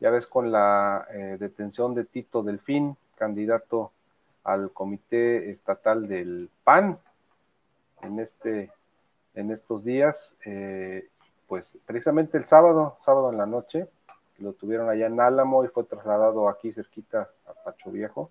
ya 0.00 0.10
ves 0.10 0.26
con 0.26 0.52
la 0.52 1.06
eh, 1.10 1.36
detención 1.38 1.94
de 1.94 2.04
Tito 2.04 2.42
Delfín, 2.42 2.96
candidato 3.16 3.90
al 4.44 4.70
comité 4.70 5.50
estatal 5.50 6.06
del 6.06 6.48
PAN 6.62 6.98
en, 8.02 8.20
este, 8.20 8.70
en 9.34 9.50
estos 9.50 9.84
días, 9.84 10.36
eh, 10.44 11.08
pues 11.48 11.76
precisamente 11.84 12.38
el 12.38 12.44
sábado, 12.44 12.96
sábado 13.00 13.30
en 13.30 13.38
la 13.38 13.46
noche, 13.46 13.88
lo 14.38 14.52
tuvieron 14.52 14.88
allá 14.88 15.06
en 15.06 15.20
Álamo 15.20 15.64
y 15.64 15.68
fue 15.68 15.82
trasladado 15.82 16.48
aquí 16.48 16.72
cerquita 16.72 17.28
a 17.46 17.54
Pacho 17.64 17.90
Viejo. 17.90 18.30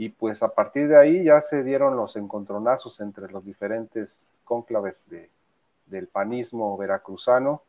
Y 0.00 0.08
pues 0.08 0.42
a 0.42 0.48
partir 0.48 0.88
de 0.88 0.96
ahí 0.96 1.24
ya 1.24 1.42
se 1.42 1.62
dieron 1.62 1.94
los 1.94 2.16
encontronazos 2.16 3.02
entre 3.02 3.30
los 3.30 3.44
diferentes 3.44 4.26
cónclaves 4.44 5.06
de, 5.10 5.28
del 5.84 6.06
panismo 6.06 6.74
veracruzano 6.78 7.60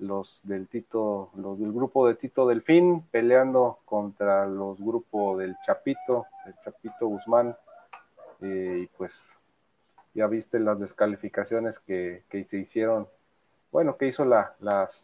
los 0.00 0.40
del 0.42 0.66
Tito, 0.66 1.30
los 1.36 1.60
del 1.60 1.72
grupo 1.72 2.08
de 2.08 2.16
Tito 2.16 2.48
Delfín 2.48 3.02
peleando 3.12 3.78
contra 3.84 4.44
los 4.44 4.80
grupos 4.80 5.38
del 5.38 5.56
Chapito, 5.64 6.26
el 6.46 6.54
Chapito 6.64 7.06
Guzmán, 7.06 7.56
eh, 8.40 8.80
y 8.82 8.86
pues 8.96 9.30
ya 10.14 10.26
viste 10.26 10.58
las 10.58 10.80
descalificaciones 10.80 11.78
que, 11.78 12.24
se 12.28 12.58
hicieron, 12.58 13.06
bueno, 13.70 13.96
que 13.96 14.08
hizo 14.08 14.24
la, 14.24 14.56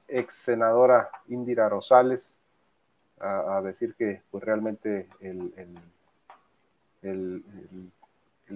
ex 0.09 0.35
senadora 0.35 1.09
Indira 1.29 1.69
Rosales 1.69 2.37
a, 3.21 3.61
decir 3.63 3.95
que 3.95 4.23
pues 4.33 4.43
realmente 4.43 5.07
el, 5.21 5.53
el 7.03 7.93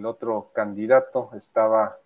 otro 0.04 0.50
candidato 0.54 1.30
estaba 1.34 1.98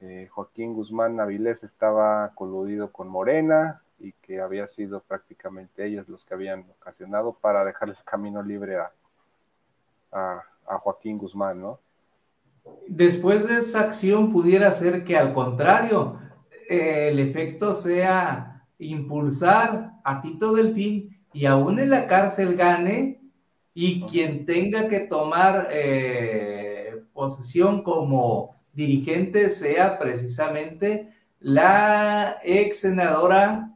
eh, 0.00 0.28
Joaquín 0.30 0.74
Guzmán 0.74 1.18
Avilés 1.18 1.64
estaba 1.64 2.30
coludido 2.36 2.92
con 2.92 3.08
Morena 3.08 3.82
y 3.98 4.12
que 4.12 4.40
había 4.40 4.68
sido 4.68 5.00
prácticamente 5.00 5.84
ellos 5.84 6.08
los 6.08 6.24
que 6.24 6.34
habían 6.34 6.64
ocasionado 6.78 7.32
para 7.32 7.64
dejar 7.64 7.88
el 7.88 7.96
camino 8.04 8.42
libre 8.42 8.76
a, 8.78 10.44
Joaquín 10.64 11.18
Guzmán, 11.18 11.60
¿no? 11.60 11.80
Después 12.86 13.48
de 13.48 13.58
esa 13.58 13.80
acción 13.80 14.30
pudiera 14.30 14.70
ser 14.70 15.02
que 15.02 15.16
al 15.16 15.32
contrario, 15.32 16.18
eh, 16.68 17.08
el 17.08 17.18
efecto 17.18 17.74
sea 17.74 18.66
impulsar 18.78 19.92
a 20.04 20.20
Tito 20.20 20.52
Delfín 20.54 21.24
y 21.32 21.46
aún 21.46 21.78
en 21.78 21.90
la 21.90 22.06
cárcel 22.06 22.54
gane 22.54 23.20
y 23.80 24.00
quien 24.06 24.44
tenga 24.44 24.88
que 24.88 24.98
tomar 24.98 25.68
eh, 25.70 27.00
posesión 27.12 27.84
como 27.84 28.56
dirigente 28.72 29.50
sea 29.50 30.00
precisamente 30.00 31.06
la 31.38 32.40
ex 32.42 32.80
senadora 32.80 33.70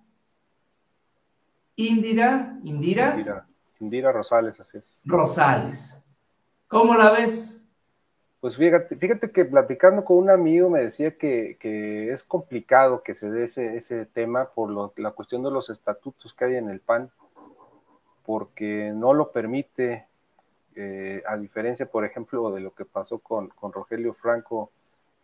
Indira, 1.76 2.58
Indira. 2.64 3.46
Indira, 3.78 4.10
Rosales, 4.10 4.58
así 4.58 4.78
es. 4.78 4.98
Rosales. 5.04 6.04
¿Cómo 6.66 6.96
la 6.96 7.12
ves? 7.12 7.64
Pues 8.40 8.56
fíjate, 8.56 8.96
fíjate 8.96 9.30
que 9.30 9.44
platicando 9.44 10.04
con 10.04 10.16
un 10.16 10.30
amigo 10.30 10.68
me 10.68 10.80
decía 10.80 11.16
que, 11.16 11.56
es 12.12 12.24
complicado 12.24 13.04
que 13.04 13.14
se 13.14 13.30
dé 13.30 13.44
ese, 13.44 13.76
ese 13.76 14.04
tema 14.06 14.50
por 14.52 14.98
la 14.98 15.12
cuestión 15.12 15.44
de 15.44 15.52
los 15.52 15.70
estatutos 15.70 16.34
que 16.34 16.46
hay 16.46 16.56
en 16.56 16.70
el 16.70 16.80
PAN. 16.80 17.08
Porque 18.24 18.92
no 18.94 19.14
lo 19.14 19.32
permite, 19.32 20.06
eh, 20.74 21.22
a 21.26 21.36
diferencia, 21.36 21.86
por 21.86 22.04
ejemplo, 22.04 22.50
de 22.50 22.60
lo 22.60 22.74
que 22.74 22.84
pasó 22.84 23.18
con, 23.18 23.48
con, 23.48 23.72
Rogelio 23.72 24.14
Franco 24.14 24.70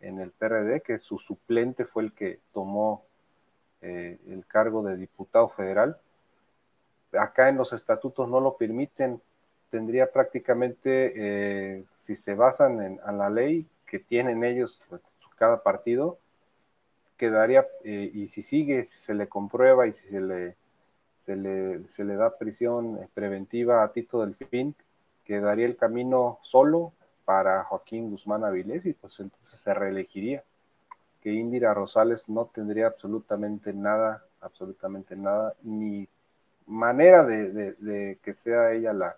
en 0.01 0.19
el 0.19 0.31
PRD, 0.31 0.81
que 0.81 0.99
su 0.99 1.17
suplente 1.17 1.85
fue 1.85 2.03
el 2.03 2.13
que 2.13 2.39
tomó 2.53 3.03
eh, 3.81 4.17
el 4.27 4.45
cargo 4.45 4.83
de 4.83 4.97
diputado 4.97 5.49
federal. 5.49 5.97
Acá 7.13 7.49
en 7.49 7.57
los 7.57 7.73
estatutos 7.73 8.29
no 8.29 8.39
lo 8.39 8.57
permiten, 8.57 9.21
tendría 9.71 10.11
prácticamente, 10.11 11.13
eh, 11.15 11.85
si 11.99 12.15
se 12.15 12.35
basan 12.35 12.81
en, 12.81 13.17
la 13.17 13.29
ley 13.29 13.65
que 13.85 13.99
tienen 13.99 14.43
ellos, 14.43 14.81
pues, 14.89 15.01
cada 15.37 15.63
partido, 15.63 16.19
quedaría, 17.15 17.65
y 17.83 18.27
si 18.27 18.41
sigue, 18.41 18.83
si 18.83 18.97
se 18.97 19.13
le 19.13 19.27
comprueba 19.27 19.87
y 19.87 19.93
si 19.93 20.09
se 20.09 20.19
le 20.19 20.55
se 21.19 21.35
le, 21.35 21.87
se 21.89 22.05
le 22.05 22.15
da 22.15 22.37
prisión 22.37 22.97
eh, 22.97 23.07
preventiva 23.13 23.83
a 23.83 23.91
Tito 23.91 24.21
del 24.21 24.35
Fin, 24.35 24.73
quedaría 25.25 25.65
el 25.65 25.75
camino 25.75 26.39
solo 26.43 26.93
para 27.25 27.65
Joaquín 27.65 28.09
Guzmán 28.09 28.43
Avilés 28.43 28.85
y 28.85 28.93
pues 28.93 29.19
entonces 29.19 29.59
se 29.59 29.73
reelegiría. 29.73 30.43
Que 31.21 31.33
Indira 31.33 31.73
Rosales 31.73 32.29
no 32.29 32.45
tendría 32.45 32.87
absolutamente 32.87 33.73
nada, 33.73 34.23
absolutamente 34.39 35.17
nada, 35.17 35.53
ni 35.61 36.07
manera 36.65 37.25
de, 37.25 38.17
que 38.23 38.33
sea 38.33 38.71
ella 38.71 38.93
la, 38.93 39.17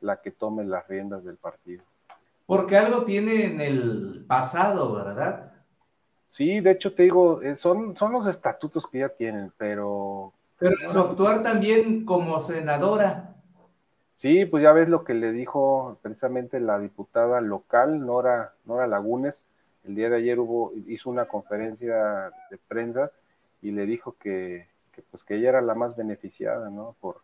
la 0.00 0.22
que 0.22 0.30
tome 0.30 0.64
las 0.64 0.88
riendas 0.88 1.22
del 1.24 1.36
partido. 1.36 1.84
Porque 2.46 2.78
algo 2.78 3.04
tiene 3.04 3.44
en 3.44 3.60
el 3.60 4.24
pasado, 4.26 4.94
¿verdad? 4.94 5.52
Sí, 6.28 6.60
de 6.60 6.70
hecho 6.70 6.94
te 6.94 7.02
digo, 7.02 7.42
eh, 7.42 7.56
son, 7.56 7.94
son 7.96 8.12
los 8.12 8.26
estatutos 8.26 8.86
que 8.88 9.00
ya 9.00 9.10
tienen, 9.10 9.52
pero 9.58 10.32
pero 10.58 10.74
su 10.86 10.98
actuar 10.98 11.42
también 11.42 12.04
como 12.04 12.40
senadora. 12.40 13.34
Sí, 14.14 14.46
pues 14.46 14.62
ya 14.62 14.72
ves 14.72 14.88
lo 14.88 15.04
que 15.04 15.12
le 15.12 15.32
dijo 15.32 15.98
precisamente 16.00 16.58
la 16.58 16.78
diputada 16.78 17.40
local, 17.42 18.06
Nora, 18.06 18.54
Nora 18.64 18.86
Lagunes. 18.86 19.44
El 19.84 19.94
día 19.94 20.08
de 20.08 20.16
ayer 20.16 20.38
hubo, 20.38 20.72
hizo 20.86 21.10
una 21.10 21.26
conferencia 21.26 22.32
de 22.50 22.58
prensa 22.66 23.10
y 23.60 23.72
le 23.72 23.84
dijo 23.84 24.16
que, 24.18 24.68
pues 25.10 25.22
que 25.22 25.36
ella 25.36 25.50
era 25.50 25.60
la 25.60 25.74
más 25.74 25.96
beneficiada, 25.96 26.70
¿no? 26.70 26.96
Porque 27.00 27.20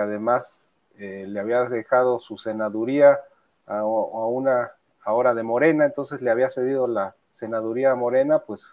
además 0.00 0.70
eh, 0.96 1.26
le 1.28 1.40
había 1.40 1.64
dejado 1.64 2.18
su 2.20 2.38
senaduría 2.38 3.20
a, 3.66 3.80
a, 3.80 3.84
una 3.84 4.72
ahora 5.04 5.34
de 5.34 5.42
Morena, 5.42 5.84
entonces 5.84 6.22
le 6.22 6.30
había 6.30 6.48
cedido 6.48 6.86
la 6.86 7.14
senaduría 7.34 7.90
a 7.90 7.96
Morena, 7.96 8.38
pues 8.38 8.66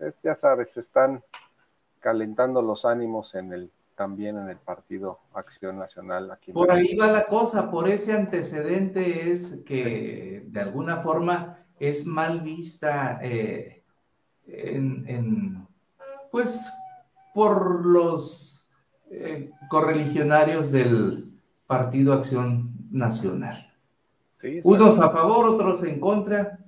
eh, 0.00 0.12
ya 0.24 0.34
sabes, 0.34 0.76
están 0.76 1.22
calentando 2.02 2.60
los 2.60 2.84
ánimos 2.84 3.34
en 3.34 3.52
el 3.54 3.70
también 3.94 4.36
en 4.36 4.48
el 4.48 4.56
partido 4.56 5.20
Acción 5.34 5.78
Nacional. 5.78 6.30
Aquí 6.30 6.52
por 6.52 6.72
ahí 6.72 6.96
va 6.96 7.06
la 7.06 7.26
cosa, 7.26 7.70
por 7.70 7.88
ese 7.88 8.12
antecedente 8.12 9.30
es 9.30 9.62
que 9.66 10.44
de 10.46 10.60
alguna 10.60 10.98
forma 10.98 11.58
es 11.78 12.06
mal 12.06 12.40
vista 12.40 13.18
eh, 13.22 13.84
en, 14.46 15.66
pues 16.30 16.72
por 17.34 17.86
los 17.86 18.70
eh, 19.10 19.50
correligionarios 19.68 20.72
del 20.72 21.32
Partido 21.66 22.12
Acción 22.12 22.72
Nacional. 22.90 23.72
Unos 24.64 24.98
a 25.00 25.10
favor, 25.10 25.46
otros 25.46 25.84
en 25.84 26.00
contra. 26.00 26.58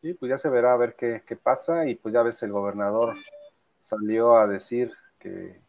Sí, 0.00 0.14
pues 0.14 0.30
ya 0.30 0.38
se 0.38 0.48
verá 0.48 0.74
a 0.74 0.76
ver 0.76 0.94
qué, 0.94 1.20
pasa 1.42 1.86
y 1.88 1.96
pues 1.96 2.14
ya 2.14 2.22
ves 2.22 2.40
el 2.42 2.52
gobernador 2.52 3.16
salió 3.80 4.36
a 4.36 4.46
decir 4.46 4.92
que, 5.18 5.60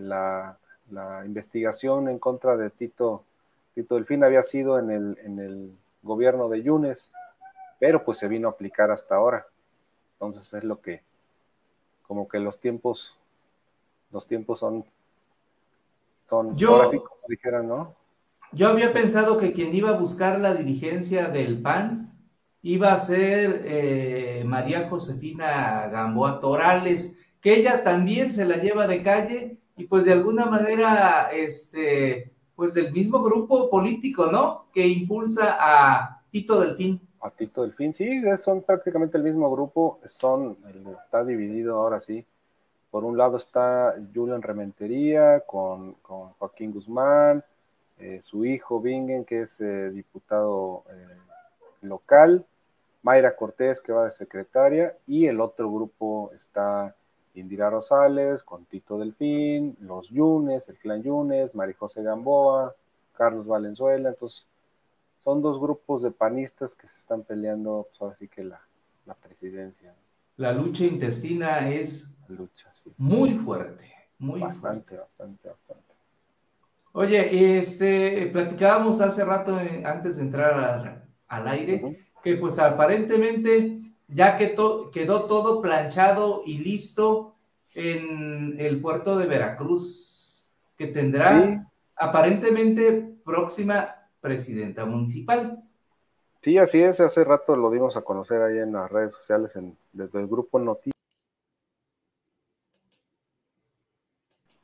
la, 0.00 0.58
investigación 1.24 2.08
en 2.08 2.18
contra 2.18 2.56
de 2.56 2.68
Tito, 2.68 3.24
Tito 3.74 3.94
Delfín 3.94 4.22
había 4.22 4.42
sido 4.42 4.78
en 4.78 4.90
el, 4.90 5.18
en 5.24 5.38
el 5.38 5.72
gobierno 6.02 6.48
de 6.50 6.62
Yunes, 6.62 7.10
pero 7.80 8.04
pues 8.04 8.18
se 8.18 8.28
vino 8.28 8.48
a 8.48 8.50
aplicar 8.52 8.90
hasta 8.90 9.16
ahora. 9.16 9.46
Entonces 10.12 10.52
es 10.52 10.62
lo 10.62 10.80
que, 10.82 11.02
como 12.06 12.28
que 12.28 12.38
los 12.38 12.60
tiempos, 12.60 13.18
los 14.12 14.26
tiempos 14.26 14.60
son, 14.60 14.84
son, 16.26 16.56
yo, 16.56 16.76
ahora 16.76 16.88
como 16.88 17.26
dijeran, 17.28 17.68
¿no? 17.68 17.94
Yo 18.52 18.68
había 18.68 18.92
pensado 18.92 19.38
que 19.38 19.52
quien 19.52 19.74
iba 19.74 19.90
a 19.90 19.98
buscar 19.98 20.38
la 20.40 20.54
dirigencia 20.54 21.28
del 21.28 21.60
PAN 21.60 22.15
iba 22.66 22.92
a 22.92 22.98
ser 22.98 23.62
eh, 23.64 24.42
María 24.44 24.88
Josefina 24.88 25.86
Gamboa 25.86 26.40
Torales, 26.40 27.16
que 27.40 27.54
ella 27.54 27.84
también 27.84 28.32
se 28.32 28.44
la 28.44 28.56
lleva 28.56 28.88
de 28.88 29.04
calle 29.04 29.58
y 29.76 29.84
pues 29.84 30.04
de 30.04 30.12
alguna 30.12 30.46
manera, 30.46 31.30
este, 31.32 32.32
pues 32.56 32.74
del 32.74 32.92
mismo 32.92 33.22
grupo 33.22 33.70
político, 33.70 34.26
¿no? 34.32 34.66
Que 34.74 34.84
impulsa 34.84 35.56
a 35.60 36.22
Tito 36.32 36.58
Delfín. 36.58 37.00
A 37.20 37.30
Tito 37.30 37.62
Delfín, 37.62 37.94
sí, 37.94 38.20
son 38.42 38.62
prácticamente 38.62 39.16
el 39.16 39.22
mismo 39.22 39.48
grupo, 39.48 40.00
son, 40.04 40.58
está 41.04 41.24
dividido 41.24 41.76
ahora 41.76 42.00
sí. 42.00 42.26
Por 42.90 43.04
un 43.04 43.16
lado 43.16 43.36
está 43.36 43.94
Julian 44.12 44.42
Rementería 44.42 45.38
con, 45.46 45.94
Joaquín 46.02 46.72
Guzmán, 46.72 47.44
eh, 48.00 48.22
su 48.24 48.44
hijo 48.44 48.80
Bingen, 48.80 49.24
que 49.24 49.42
es 49.42 49.60
eh, 49.60 49.90
diputado 49.90 50.82
local, 51.82 52.44
Mayra 53.06 53.36
Cortés, 53.36 53.80
que 53.80 53.92
va 53.92 54.04
de 54.04 54.10
secretaria, 54.10 54.96
y 55.06 55.28
el 55.28 55.40
otro 55.40 55.70
grupo 55.70 56.32
está 56.34 56.96
Indira 57.34 57.70
Rosales, 57.70 58.42
con 58.42 58.64
Tito 58.64 58.98
Delfín, 58.98 59.76
los 59.78 60.08
Yunes, 60.08 60.68
el 60.68 60.76
clan 60.76 61.04
Yunes, 61.04 61.54
Marijose 61.54 62.02
Gamboa, 62.02 62.74
Carlos 63.16 63.46
Valenzuela, 63.46 64.08
entonces 64.08 64.44
son 65.22 65.40
dos 65.40 65.60
grupos 65.60 66.02
de 66.02 66.10
panistas 66.10 66.74
que 66.74 66.88
se 66.88 66.96
están 66.96 67.22
peleando, 67.22 67.86
pues 67.90 68.02
ahora 68.02 68.16
sí 68.18 68.26
que 68.26 68.42
la, 68.42 68.60
presidencia. 69.22 69.94
La 70.36 70.50
lucha 70.50 70.84
intestina 70.84 71.70
es 71.70 72.18
muy 72.96 73.34
fuerte, 73.34 73.88
muy 74.18 74.40
bastante, 74.40 74.96
Bastante, 74.96 75.48
bastante, 75.48 75.94
Oye, 76.90 77.58
este, 77.58 78.26
platicábamos 78.32 79.00
hace 79.00 79.24
rato, 79.24 79.60
eh, 79.60 79.84
antes 79.86 80.16
de 80.16 80.22
entrar 80.22 81.04
al 81.28 81.48
aire, 81.48 82.05
que 82.26 82.34
pues 82.34 82.58
aparentemente 82.58 83.82
ya 84.08 84.36
que 84.36 84.56
quedó 84.92 85.26
todo 85.26 85.62
planchado 85.62 86.42
y 86.44 86.58
listo 86.58 87.36
en 87.72 88.56
el 88.58 88.80
puerto 88.80 89.16
de 89.16 89.26
Veracruz, 89.26 90.52
que 90.76 90.88
tendrá 90.88 91.64
aparentemente 91.94 93.14
próxima 93.24 93.94
presidenta 94.20 94.84
municipal. 94.84 95.62
Sí, 96.42 96.58
así 96.58 96.82
es, 96.82 96.98
hace 96.98 97.22
rato 97.22 97.54
lo 97.54 97.70
dimos 97.70 97.96
a 97.96 98.02
conocer 98.02 98.42
ahí 98.42 98.58
en 98.58 98.72
las 98.72 98.90
redes 98.90 99.12
sociales 99.12 99.54
en, 99.54 99.78
desde 99.92 100.18
el 100.18 100.26
grupo 100.26 100.58
Noticias. 100.58 100.94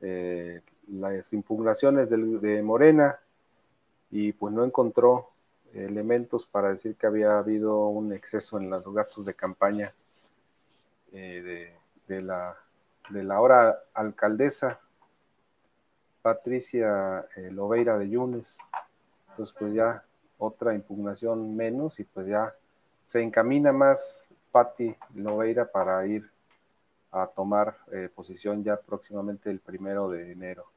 Eh, 0.00 0.62
las 0.88 1.32
impugnaciones 1.32 2.10
de 2.10 2.60
Morena 2.64 3.20
y 4.10 4.32
pues 4.32 4.52
no 4.52 4.64
encontró 4.64 5.31
elementos 5.74 6.46
para 6.46 6.68
decir 6.68 6.96
que 6.96 7.06
había 7.06 7.38
habido 7.38 7.86
un 7.86 8.12
exceso 8.12 8.58
en 8.58 8.70
los 8.70 8.84
gastos 8.92 9.26
de 9.26 9.34
campaña 9.34 9.94
eh, 11.12 11.74
de, 12.06 12.22
la, 12.22 12.56
de 13.10 13.22
la 13.22 13.36
ahora 13.36 13.78
alcaldesa 13.94 14.80
Patricia 16.22 17.26
eh, 17.36 17.50
Loveira 17.50 17.98
de 17.98 18.08
Yunes. 18.08 18.56
Entonces, 19.30 19.54
pues 19.58 19.74
ya 19.74 20.04
otra 20.38 20.74
impugnación 20.74 21.56
menos 21.56 21.98
y 22.00 22.04
pues 22.04 22.26
ya 22.26 22.54
se 23.06 23.20
encamina 23.20 23.72
más 23.72 24.28
Patti 24.52 24.94
Loveira 25.14 25.70
para 25.70 26.06
ir 26.06 26.30
a 27.10 27.26
tomar 27.26 27.76
eh, 27.92 28.08
posición 28.14 28.64
ya 28.64 28.76
próximamente 28.76 29.50
el 29.50 29.60
primero 29.60 30.08
de 30.08 30.32
enero. 30.32 30.71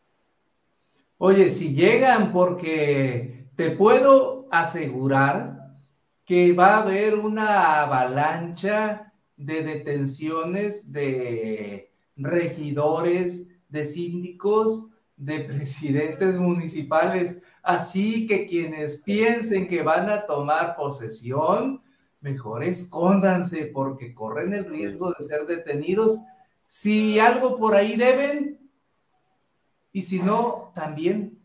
Oye, 1.17 1.49
si 1.49 1.73
llegan, 1.73 2.33
porque 2.33 3.47
te 3.55 3.71
puedo 3.71 4.47
asegurar 4.51 5.77
que 6.25 6.51
va 6.51 6.75
a 6.75 6.81
haber 6.81 7.15
una 7.15 7.81
avalancha 7.83 9.13
de 9.37 9.63
detenciones 9.63 10.91
de 10.91 11.91
regidores, 12.17 13.49
de 13.69 13.85
síndicos, 13.85 14.91
de 15.15 15.39
presidentes 15.51 16.37
municipales. 16.37 17.41
Así 17.63 18.27
que 18.27 18.45
quienes 18.45 19.01
piensen 19.01 19.69
que 19.69 19.83
van 19.83 20.09
a 20.09 20.25
tomar 20.25 20.75
posesión, 20.75 21.81
mejor 22.19 22.63
escóndanse 22.63 23.67
porque 23.67 24.13
corren 24.13 24.53
el 24.53 24.65
riesgo 24.65 25.13
de 25.17 25.25
ser 25.25 25.45
detenidos. 25.45 26.19
Si 26.67 27.19
algo 27.19 27.57
por 27.57 27.73
ahí 27.73 27.95
deben, 27.95 28.64
y 29.95 30.01
si 30.01 30.21
no, 30.21 30.73
también. 30.75 31.39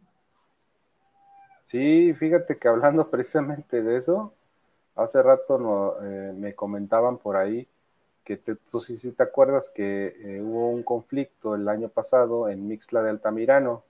Sí, 1.67 2.13
fíjate 2.15 2.59
que 2.59 2.67
hablando 2.67 3.09
precisamente 3.11 3.81
de 3.81 3.97
eso, 3.97 4.35
hace 4.97 5.23
rato 5.23 5.57
no, 5.57 5.95
eh, 6.03 6.33
me 6.37 6.57
comentaban 6.57 7.17
por 7.19 7.37
ahí 7.37 7.69
que 8.25 8.37
te, 8.37 8.57
tú 8.57 8.81
sí, 8.81 8.97
sí 8.97 9.13
te 9.13 9.23
acuerdas 9.23 9.71
que 9.73 10.17
eh, 10.19 10.43
hubo 10.43 10.69
un 10.69 10.83
conflicto 10.83 11.55
el 11.55 11.69
año 11.69 11.91
pasado 11.91 12.49
en 12.49 12.67
Mixla 12.67 13.03
de 13.03 13.11
Altamirano 13.11 13.85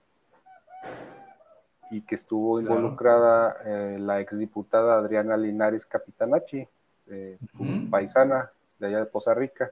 y 1.89 2.01
que 2.01 2.13
estuvo 2.13 2.59
involucrada 2.61 3.57
eh, 3.65 3.97
la 3.99 4.19
exdiputada 4.19 4.99
Adriana 4.99 5.37
Linares 5.37 5.87
Capitanachi, 5.87 6.67
eh, 7.07 7.39
paisana 7.89 8.51
de 8.77 8.87
allá 8.87 8.99
de 8.99 9.05
Poza 9.07 9.33
Rica. 9.33 9.71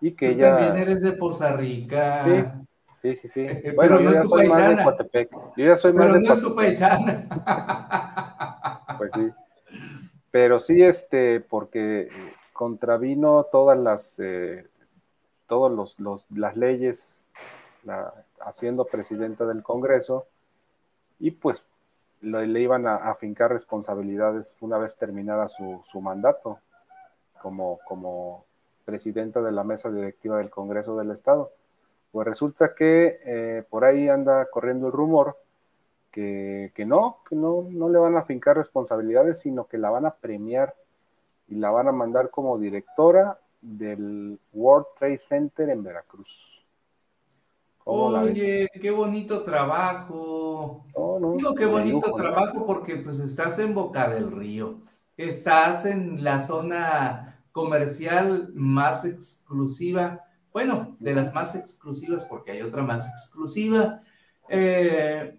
Y 0.00 0.12
que 0.12 0.28
Tú 0.28 0.34
ella... 0.36 0.56
también 0.58 0.76
eres 0.76 1.02
de 1.02 1.12
Poza 1.12 1.50
Rica. 1.56 2.22
Sí, 2.22 2.66
sí, 3.14 3.28
sí. 3.28 3.48
sí. 3.48 3.70
bueno, 3.74 4.00
yo 4.00 4.10
ya 4.10 4.24
soy 4.24 4.48
más 4.48 4.76
de 4.76 4.82
Coatepec. 4.82 5.30
Yo 5.56 5.64
ya 5.64 5.76
soy 5.76 5.92
Pero 5.92 6.04
más 6.04 6.14
de 6.14 6.20
no 6.20 6.32
es 6.32 6.42
tu 6.42 6.54
paisana. 6.54 7.28
Pues 8.98 9.12
sí. 9.12 9.30
Pero 10.30 10.58
sí, 10.58 10.82
este, 10.82 11.40
porque 11.40 12.08
contravino 12.52 13.44
todas 13.52 13.78
las, 13.78 14.18
eh, 14.18 14.66
todos 15.46 15.70
los, 15.70 15.98
los, 16.00 16.24
las 16.30 16.56
leyes, 16.56 17.22
la, 17.84 18.12
haciendo 18.40 18.86
presidenta 18.86 19.44
del 19.46 19.62
Congreso, 19.62 20.26
y 21.18 21.30
pues 21.30 21.68
le, 22.22 22.46
le 22.46 22.60
iban 22.60 22.86
a 22.86 22.96
afincar 22.96 23.52
responsabilidades 23.52 24.58
una 24.60 24.78
vez 24.78 24.96
terminada 24.96 25.48
su, 25.48 25.82
su 25.90 26.00
mandato 26.00 26.58
como, 27.40 27.78
como 27.86 28.44
presidenta 28.84 29.42
de 29.42 29.52
la 29.52 29.64
mesa 29.64 29.90
directiva 29.90 30.38
del 30.38 30.50
Congreso 30.50 30.96
del 30.96 31.10
Estado. 31.10 31.52
Pues 32.10 32.26
resulta 32.26 32.74
que 32.74 33.20
eh, 33.24 33.64
por 33.68 33.84
ahí 33.84 34.08
anda 34.08 34.48
corriendo 34.50 34.86
el 34.86 34.92
rumor 34.92 35.36
que, 36.10 36.72
que, 36.74 36.86
no, 36.86 37.18
que 37.28 37.36
no, 37.36 37.66
no 37.70 37.88
le 37.88 37.98
van 37.98 38.16
a 38.16 38.20
afincar 38.20 38.56
responsabilidades, 38.56 39.40
sino 39.40 39.66
que 39.66 39.78
la 39.78 39.90
van 39.90 40.06
a 40.06 40.14
premiar 40.14 40.74
y 41.48 41.56
la 41.56 41.70
van 41.70 41.88
a 41.88 41.92
mandar 41.92 42.30
como 42.30 42.58
directora 42.58 43.38
del 43.60 44.38
World 44.52 44.86
Trade 44.98 45.18
Center 45.18 45.68
en 45.68 45.82
Veracruz. 45.82 46.28
Oye, 47.88 48.68
qué 48.80 48.90
bonito 48.90 49.44
trabajo. 49.44 50.84
No, 50.96 51.20
no, 51.20 51.32
Digo, 51.34 51.54
qué 51.54 51.66
bonito 51.66 52.08
lujo, 52.08 52.16
trabajo 52.16 52.58
¿no? 52.60 52.66
porque 52.66 52.96
pues 52.96 53.20
estás 53.20 53.60
en 53.60 53.74
Boca 53.74 54.08
del 54.08 54.32
Río, 54.32 54.80
estás 55.16 55.86
en 55.86 56.24
la 56.24 56.40
zona 56.40 57.44
comercial 57.52 58.50
más 58.54 59.04
exclusiva, 59.04 60.25
bueno, 60.56 60.96
de 61.00 61.12
las 61.12 61.34
más 61.34 61.54
exclusivas 61.54 62.24
porque 62.24 62.52
hay 62.52 62.62
otra 62.62 62.82
más 62.82 63.06
exclusiva, 63.06 64.00
eh, 64.48 65.38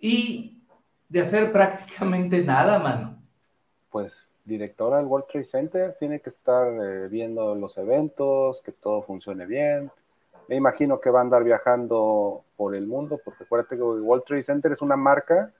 y 0.00 0.64
de 1.06 1.20
hacer 1.20 1.52
prácticamente 1.52 2.42
nada, 2.42 2.78
mano. 2.78 3.22
Pues 3.90 4.26
directora 4.42 4.96
del 4.96 5.04
World 5.04 5.26
Trade 5.30 5.44
Center 5.44 5.96
tiene 5.98 6.20
que 6.20 6.30
estar 6.30 6.66
eh, 6.66 7.08
viendo 7.08 7.54
los 7.54 7.76
eventos, 7.76 8.62
que 8.62 8.72
todo 8.72 9.02
funcione 9.02 9.44
bien, 9.44 9.90
me 10.48 10.56
imagino 10.56 10.98
que 10.98 11.10
va 11.10 11.18
a 11.18 11.24
andar 11.24 11.44
viajando 11.44 12.42
por 12.56 12.74
el 12.74 12.86
mundo, 12.86 13.20
porque 13.22 13.44
acuérdate 13.44 13.76
que 13.76 13.82
World 13.82 14.24
Trade 14.24 14.44
Center 14.44 14.72
es 14.72 14.80
una 14.80 14.96
marca. 14.96 15.52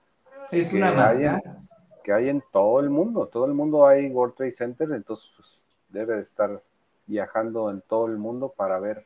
Es 0.50 0.72
una 0.72 0.92
marca. 0.92 1.10
Hay 1.10 1.26
en, 1.26 1.42
que 2.02 2.12
hay 2.14 2.28
en 2.30 2.42
todo 2.50 2.80
el 2.80 2.88
mundo, 2.88 3.26
todo 3.26 3.44
el 3.44 3.52
mundo 3.52 3.86
hay 3.86 4.08
World 4.08 4.34
Trade 4.34 4.50
Center, 4.52 4.90
entonces 4.92 5.30
pues, 5.36 5.62
debe 5.90 6.16
de 6.16 6.22
estar 6.22 6.62
viajando 7.06 7.70
en 7.70 7.82
todo 7.82 8.06
el 8.06 8.16
mundo 8.18 8.52
para 8.56 8.78
ver 8.78 9.04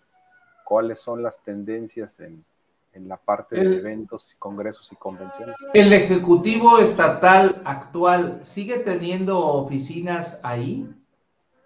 cuáles 0.64 1.00
son 1.00 1.22
las 1.22 1.42
tendencias 1.42 2.18
en, 2.20 2.44
en 2.92 3.08
la 3.08 3.16
parte 3.16 3.60
el, 3.60 3.70
de 3.70 3.76
eventos, 3.78 4.34
congresos 4.38 4.90
y 4.92 4.96
convenciones. 4.96 5.54
¿El 5.74 5.92
Ejecutivo 5.92 6.78
Estatal 6.78 7.62
actual 7.64 8.40
sigue 8.42 8.78
teniendo 8.78 9.38
oficinas 9.38 10.40
ahí? 10.42 10.88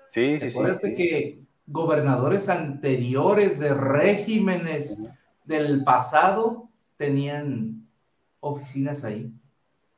Sí, 0.08 0.38
sí, 0.40 0.48
Acuérdate 0.48 0.88
sí. 0.88 0.94
que 0.96 1.38
gobernadores 1.66 2.48
anteriores 2.48 3.58
de 3.60 3.74
regímenes 3.74 4.98
uh 4.98 5.04
-huh. 5.04 5.18
del 5.44 5.84
pasado 5.84 6.68
tenían 6.96 7.86
oficinas 8.40 9.04
ahí. 9.04 9.32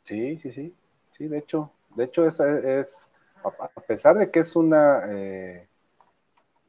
Sí, 0.05 0.37
sí, 0.38 0.53
sí, 0.53 0.75
sí, 1.16 1.29
de 1.29 1.38
hecho, 1.38 1.71
de 1.97 2.05
hecho 2.05 2.27
es, 2.27 2.40
es 2.40 3.11
a 3.42 3.81
pesar 3.81 4.16
de 4.16 4.31
que 4.31 4.40
es 4.40 4.55
una, 4.55 5.03
eh, 5.09 5.66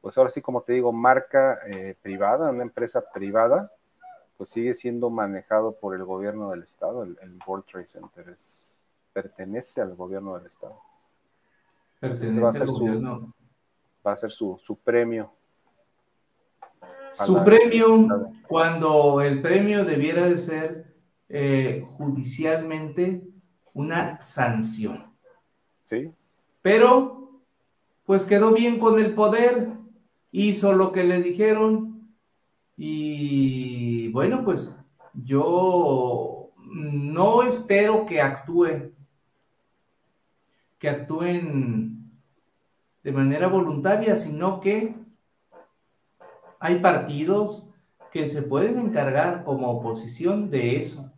pues 0.04 0.18
ahora 0.18 0.28
sí 0.28 0.42
como 0.42 0.60
te 0.60 0.74
digo, 0.74 0.92
marca 0.92 1.60
eh, 1.66 1.96
privada, 2.02 2.50
una 2.50 2.62
empresa 2.62 3.02
privada, 3.10 3.72
pues 4.36 4.50
sigue 4.50 4.74
siendo 4.74 5.08
manejado 5.08 5.76
por 5.76 5.94
el 5.94 6.04
gobierno 6.04 6.50
del 6.50 6.62
estado, 6.62 7.04
el, 7.04 7.16
el 7.22 7.38
World 7.46 7.64
Trade 7.64 7.86
Center 7.86 8.28
es, 8.28 8.70
pertenece 9.14 9.80
al 9.80 9.94
gobierno 9.94 10.36
del 10.36 10.44
estado. 10.44 10.78
Pertenece 12.00 12.58
al 12.58 12.66
gobierno. 12.66 13.18
Su, 13.18 13.32
va 14.06 14.12
a 14.12 14.16
ser 14.18 14.30
su, 14.30 14.60
su 14.62 14.76
premio. 14.76 15.32
Su 17.10 17.36
la, 17.36 17.44
premio, 17.46 18.06
cuando 18.46 19.22
el 19.22 19.40
premio 19.40 19.86
debiera 19.86 20.26
de 20.26 20.36
ser 20.36 20.94
eh, 21.30 21.82
judicialmente 21.96 23.22
una 23.72 24.20
sanción. 24.20 25.16
Sí. 25.86 26.12
Pero, 26.60 27.40
pues 28.04 28.26
quedó 28.26 28.52
bien 28.52 28.78
con 28.78 28.98
el 28.98 29.14
poder, 29.14 29.82
hizo 30.36 30.72
lo 30.72 30.90
que 30.90 31.04
le 31.04 31.22
dijeron 31.22 32.12
y 32.76 34.08
bueno, 34.08 34.44
pues 34.44 34.84
yo 35.12 36.50
no 36.56 37.44
espero 37.44 38.04
que 38.04 38.20
actúe, 38.20 38.92
que 40.80 40.88
actúen 40.88 42.10
de 43.04 43.12
manera 43.12 43.46
voluntaria, 43.46 44.16
sino 44.16 44.60
que 44.60 44.96
hay 46.58 46.80
partidos 46.80 47.72
que 48.10 48.26
se 48.26 48.42
pueden 48.42 48.76
encargar 48.78 49.44
como 49.44 49.70
oposición 49.70 50.50
de 50.50 50.80
eso. 50.80 51.12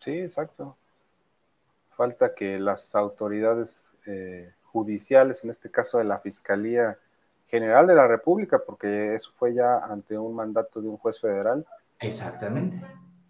Sí, 0.00 0.10
exacto. 0.10 0.76
Falta 1.90 2.34
que 2.34 2.58
las 2.58 2.92
autoridades 2.96 3.88
eh, 4.06 4.52
judiciales, 4.64 5.44
en 5.44 5.50
este 5.50 5.70
caso 5.70 5.98
de 5.98 6.04
la 6.04 6.18
Fiscalía 6.18 6.98
General 7.52 7.86
de 7.86 7.94
la 7.94 8.08
República, 8.08 8.58
porque 8.66 9.14
eso 9.14 9.30
fue 9.36 9.52
ya 9.52 9.76
ante 9.84 10.16
un 10.16 10.34
mandato 10.34 10.80
de 10.80 10.88
un 10.88 10.96
juez 10.96 11.20
federal. 11.20 11.66
Exactamente. 12.00 12.80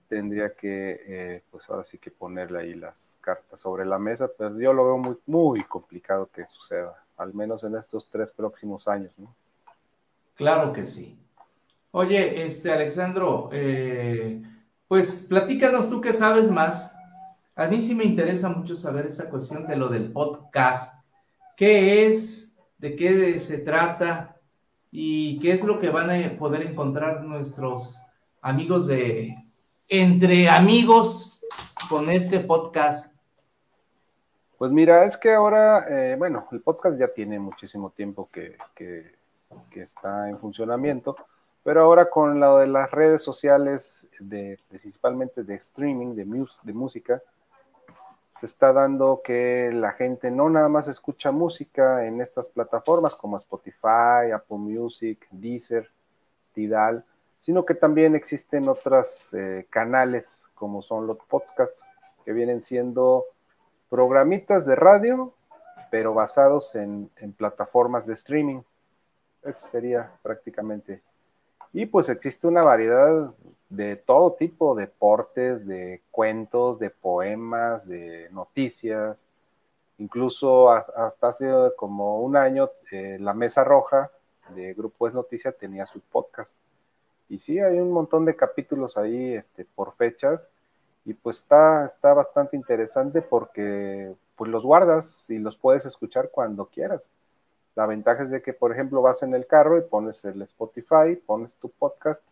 Tendría 0.08 0.54
que, 0.54 1.02
eh, 1.08 1.42
pues 1.50 1.68
ahora 1.68 1.82
sí 1.82 1.98
que 1.98 2.12
ponerle 2.12 2.60
ahí 2.60 2.74
las 2.74 3.16
cartas 3.20 3.60
sobre 3.60 3.84
la 3.84 3.98
mesa, 3.98 4.30
pero 4.38 4.56
yo 4.60 4.72
lo 4.72 4.84
veo 4.84 4.98
muy, 4.98 5.16
muy 5.26 5.64
complicado 5.64 6.30
que 6.32 6.46
suceda 6.46 7.02
al 7.16 7.34
menos 7.34 7.64
en 7.64 7.74
estos 7.74 8.08
tres 8.10 8.30
próximos 8.30 8.86
años, 8.86 9.12
¿no? 9.18 9.34
Claro 10.36 10.72
que 10.72 10.86
sí. 10.86 11.18
Oye, 11.90 12.44
este 12.44 12.70
Alexandro, 12.70 13.50
eh, 13.52 14.40
pues 14.86 15.26
platícanos 15.28 15.90
tú 15.90 16.00
que 16.00 16.12
sabes 16.12 16.48
más. 16.48 16.96
A 17.56 17.66
mí 17.66 17.82
sí 17.82 17.96
me 17.96 18.04
interesa 18.04 18.48
mucho 18.48 18.76
saber 18.76 19.06
esa 19.06 19.28
cuestión 19.28 19.66
de 19.66 19.74
lo 19.74 19.88
del 19.88 20.12
podcast. 20.12 21.04
¿Qué 21.56 22.06
es? 22.06 22.51
¿De 22.82 22.96
qué 22.96 23.38
se 23.38 23.58
trata? 23.58 24.40
¿Y 24.90 25.38
qué 25.38 25.52
es 25.52 25.62
lo 25.62 25.78
que 25.78 25.88
van 25.88 26.10
a 26.10 26.36
poder 26.36 26.62
encontrar 26.62 27.22
nuestros 27.22 28.04
amigos 28.40 28.88
de 28.88 29.36
Entre 29.86 30.48
Amigos 30.48 31.46
con 31.88 32.10
este 32.10 32.40
podcast? 32.40 33.16
Pues 34.58 34.72
mira, 34.72 35.04
es 35.04 35.16
que 35.16 35.32
ahora, 35.32 35.86
eh, 35.88 36.16
bueno, 36.18 36.48
el 36.50 36.60
podcast 36.60 36.98
ya 36.98 37.06
tiene 37.06 37.38
muchísimo 37.38 37.90
tiempo 37.90 38.28
que, 38.32 38.56
que, 38.74 39.12
está 39.80 40.28
en 40.28 40.40
funcionamiento, 40.40 41.14
pero 41.62 41.82
ahora 41.82 42.10
con 42.10 42.40
lo 42.40 42.58
de 42.58 42.66
las 42.66 42.90
redes 42.90 43.22
sociales, 43.22 44.08
de, 44.18 44.58
principalmente 44.68 45.44
de 45.44 45.54
streaming, 45.54 46.16
de 46.16 46.72
música, 46.72 47.22
se 48.42 48.46
está 48.46 48.72
dando 48.72 49.22
que 49.22 49.70
la 49.72 49.92
gente 49.92 50.28
no 50.28 50.50
nada 50.50 50.68
más 50.68 50.88
escucha 50.88 51.30
música 51.30 52.04
en 52.06 52.20
estas 52.20 52.48
plataformas 52.48 53.14
como 53.14 53.36
Spotify, 53.36 54.32
Apple 54.34 54.58
Music, 54.58 55.28
Deezer, 55.30 55.88
Tidal, 56.52 57.04
sino 57.40 57.64
que 57.64 57.76
también 57.76 58.16
existen 58.16 58.68
otros 58.68 59.32
eh, 59.32 59.68
canales 59.70 60.42
como 60.56 60.82
son 60.82 61.06
los 61.06 61.18
podcasts, 61.18 61.84
que 62.24 62.32
vienen 62.32 62.62
siendo 62.62 63.26
programitas 63.88 64.66
de 64.66 64.74
radio, 64.74 65.32
pero 65.92 66.12
basados 66.12 66.74
en, 66.74 67.12
en, 67.18 67.32
plataformas 67.34 68.08
de 68.08 68.14
streaming. 68.14 68.62
Eso 69.44 69.68
sería 69.68 70.10
prácticamente. 70.20 71.00
Y 71.72 71.86
pues 71.86 72.08
existe 72.08 72.46
una 72.46 72.62
variedad 72.62 73.32
de 73.70 73.96
todo 73.96 74.34
tipo, 74.34 74.74
deportes, 74.74 75.66
de 75.66 76.02
cuentos, 76.10 76.78
de 76.78 76.90
poemas, 76.90 77.88
de 77.88 78.28
noticias. 78.30 79.26
Incluso 79.98 80.70
hasta 80.70 81.28
hace 81.28 81.50
como 81.76 82.20
un 82.20 82.36
año, 82.36 82.70
eh, 82.90 83.16
la 83.20 83.34
Mesa 83.34 83.64
Roja 83.64 84.10
de 84.54 84.74
Grupo 84.74 85.08
Es 85.08 85.14
Noticia 85.14 85.52
tenía 85.52 85.86
su 85.86 86.00
podcast. 86.00 86.56
Y 87.28 87.38
sí, 87.38 87.58
hay 87.58 87.78
un 87.78 87.92
montón 87.92 88.26
de 88.26 88.36
capítulos 88.36 88.98
ahí 88.98 89.34
este, 89.34 89.64
por 89.64 89.94
fechas 89.94 90.48
y 91.04 91.14
pues 91.14 91.38
está, 91.38 91.86
está 91.86 92.12
bastante 92.14 92.56
interesante 92.56 93.22
porque 93.22 94.14
pues 94.36 94.50
los 94.50 94.62
guardas 94.62 95.28
y 95.28 95.38
los 95.38 95.56
puedes 95.56 95.86
escuchar 95.86 96.30
cuando 96.30 96.66
quieras. 96.66 97.02
La 97.74 97.86
ventaja 97.86 98.22
es 98.22 98.30
de 98.30 98.42
que, 98.42 98.52
por 98.52 98.72
ejemplo, 98.72 99.00
vas 99.00 99.22
en 99.22 99.34
el 99.34 99.46
carro 99.46 99.78
y 99.78 99.82
pones 99.82 100.24
el 100.24 100.42
Spotify, 100.42 101.16
pones 101.24 101.54
tu 101.54 101.70
podcast 101.70 102.22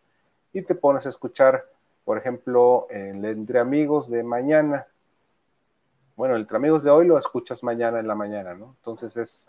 y 0.53 0.61
te 0.61 0.75
pones 0.75 1.05
a 1.05 1.09
escuchar, 1.09 1.65
por 2.05 2.17
ejemplo, 2.17 2.87
el 2.89 3.23
Entre 3.25 3.59
Amigos 3.59 4.09
de 4.09 4.23
mañana. 4.23 4.85
Bueno, 6.15 6.35
el 6.35 6.41
Entre 6.41 6.57
Amigos 6.57 6.83
de 6.83 6.91
hoy 6.91 7.07
lo 7.07 7.17
escuchas 7.17 7.63
mañana 7.63 7.99
en 7.99 8.07
la 8.07 8.15
mañana, 8.15 8.53
¿no? 8.53 8.75
Entonces 8.79 9.17
es... 9.17 9.47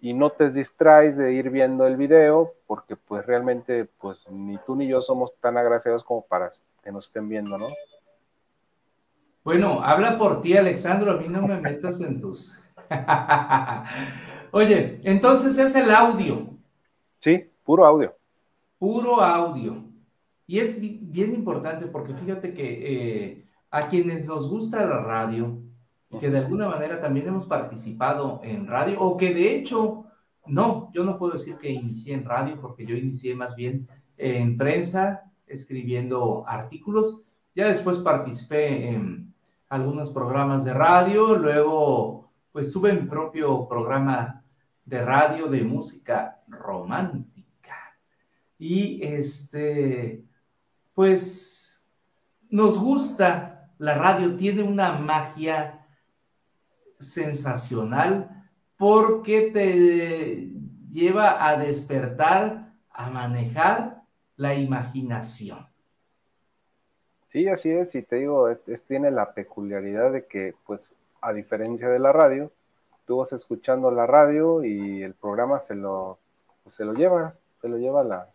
Y 0.00 0.12
no 0.12 0.30
te 0.30 0.50
distraes 0.50 1.16
de 1.16 1.32
ir 1.32 1.50
viendo 1.50 1.86
el 1.86 1.96
video 1.96 2.52
porque 2.66 2.96
pues 2.96 3.24
realmente 3.24 3.88
pues 3.98 4.28
ni 4.28 4.58
tú 4.58 4.76
ni 4.76 4.86
yo 4.86 5.00
somos 5.00 5.34
tan 5.40 5.56
agraciados 5.56 6.04
como 6.04 6.22
para 6.22 6.52
que 6.82 6.92
nos 6.92 7.06
estén 7.06 7.28
viendo, 7.28 7.56
¿no? 7.56 7.66
Bueno, 9.42 9.80
habla 9.82 10.18
por 10.18 10.42
ti, 10.42 10.56
Alexandro, 10.56 11.12
a 11.12 11.16
mí 11.16 11.28
no 11.28 11.46
me 11.46 11.60
metas 11.60 12.00
en 12.00 12.20
tus... 12.20 12.62
Oye, 14.58 15.00
entonces 15.02 15.58
es 15.58 15.74
el 15.74 15.90
audio. 15.90 16.46
Sí, 17.20 17.44
puro 17.62 17.84
audio. 17.84 18.16
Puro 18.78 19.20
audio. 19.20 19.84
Y 20.46 20.60
es 20.60 20.80
bien 20.80 21.34
importante 21.34 21.84
porque 21.88 22.14
fíjate 22.14 22.54
que 22.54 22.64
eh, 22.64 23.44
a 23.70 23.86
quienes 23.86 24.24
nos 24.24 24.48
gusta 24.48 24.86
la 24.86 25.00
radio, 25.02 25.58
que 26.18 26.30
de 26.30 26.38
alguna 26.38 26.70
manera 26.70 27.02
también 27.02 27.28
hemos 27.28 27.44
participado 27.44 28.40
en 28.42 28.66
radio, 28.66 28.98
o 28.98 29.18
que 29.18 29.34
de 29.34 29.54
hecho, 29.54 30.06
no, 30.46 30.90
yo 30.94 31.04
no 31.04 31.18
puedo 31.18 31.34
decir 31.34 31.58
que 31.58 31.68
inicié 31.68 32.14
en 32.14 32.24
radio 32.24 32.58
porque 32.58 32.86
yo 32.86 32.96
inicié 32.96 33.34
más 33.34 33.54
bien 33.56 33.86
en 34.16 34.56
prensa, 34.56 35.30
escribiendo 35.46 36.44
artículos. 36.48 37.26
Ya 37.54 37.68
después 37.68 37.98
participé 37.98 38.88
en 38.88 39.34
algunos 39.68 40.08
programas 40.08 40.64
de 40.64 40.72
radio, 40.72 41.36
luego 41.36 42.30
pues 42.52 42.72
tuve 42.72 42.94
mi 42.94 43.06
propio 43.06 43.68
programa 43.68 44.44
de 44.86 45.04
radio 45.04 45.48
de 45.48 45.62
música 45.62 46.40
romántica. 46.48 47.98
Y 48.58 49.04
este, 49.04 50.24
pues 50.94 51.92
nos 52.48 52.78
gusta, 52.78 53.70
la 53.78 53.94
radio 53.98 54.34
tiene 54.36 54.62
una 54.62 54.92
magia 54.92 55.86
sensacional 56.98 58.48
porque 58.78 59.50
te 59.52 60.50
lleva 60.88 61.46
a 61.46 61.58
despertar, 61.58 62.72
a 62.90 63.10
manejar 63.10 64.02
la 64.36 64.54
imaginación. 64.54 65.66
Sí, 67.32 67.48
así 67.48 67.70
es, 67.70 67.94
y 67.94 68.02
te 68.02 68.16
digo, 68.16 68.48
tiene 68.86 69.10
la 69.10 69.34
peculiaridad 69.34 70.12
de 70.12 70.24
que, 70.26 70.54
pues, 70.64 70.94
a 71.20 71.32
diferencia 71.32 71.88
de 71.88 71.98
la 71.98 72.12
radio, 72.12 72.50
tú 73.06 73.18
vas 73.18 73.32
escuchando 73.32 73.90
la 73.90 74.06
radio 74.06 74.64
y 74.64 75.02
el 75.02 75.14
programa 75.14 75.60
se 75.60 75.74
lo, 75.74 76.18
se 76.66 76.84
lo 76.84 76.92
lleva, 76.92 77.34
se 77.60 77.68
lo 77.68 77.78
lleva 77.78 78.02
la, 78.02 78.28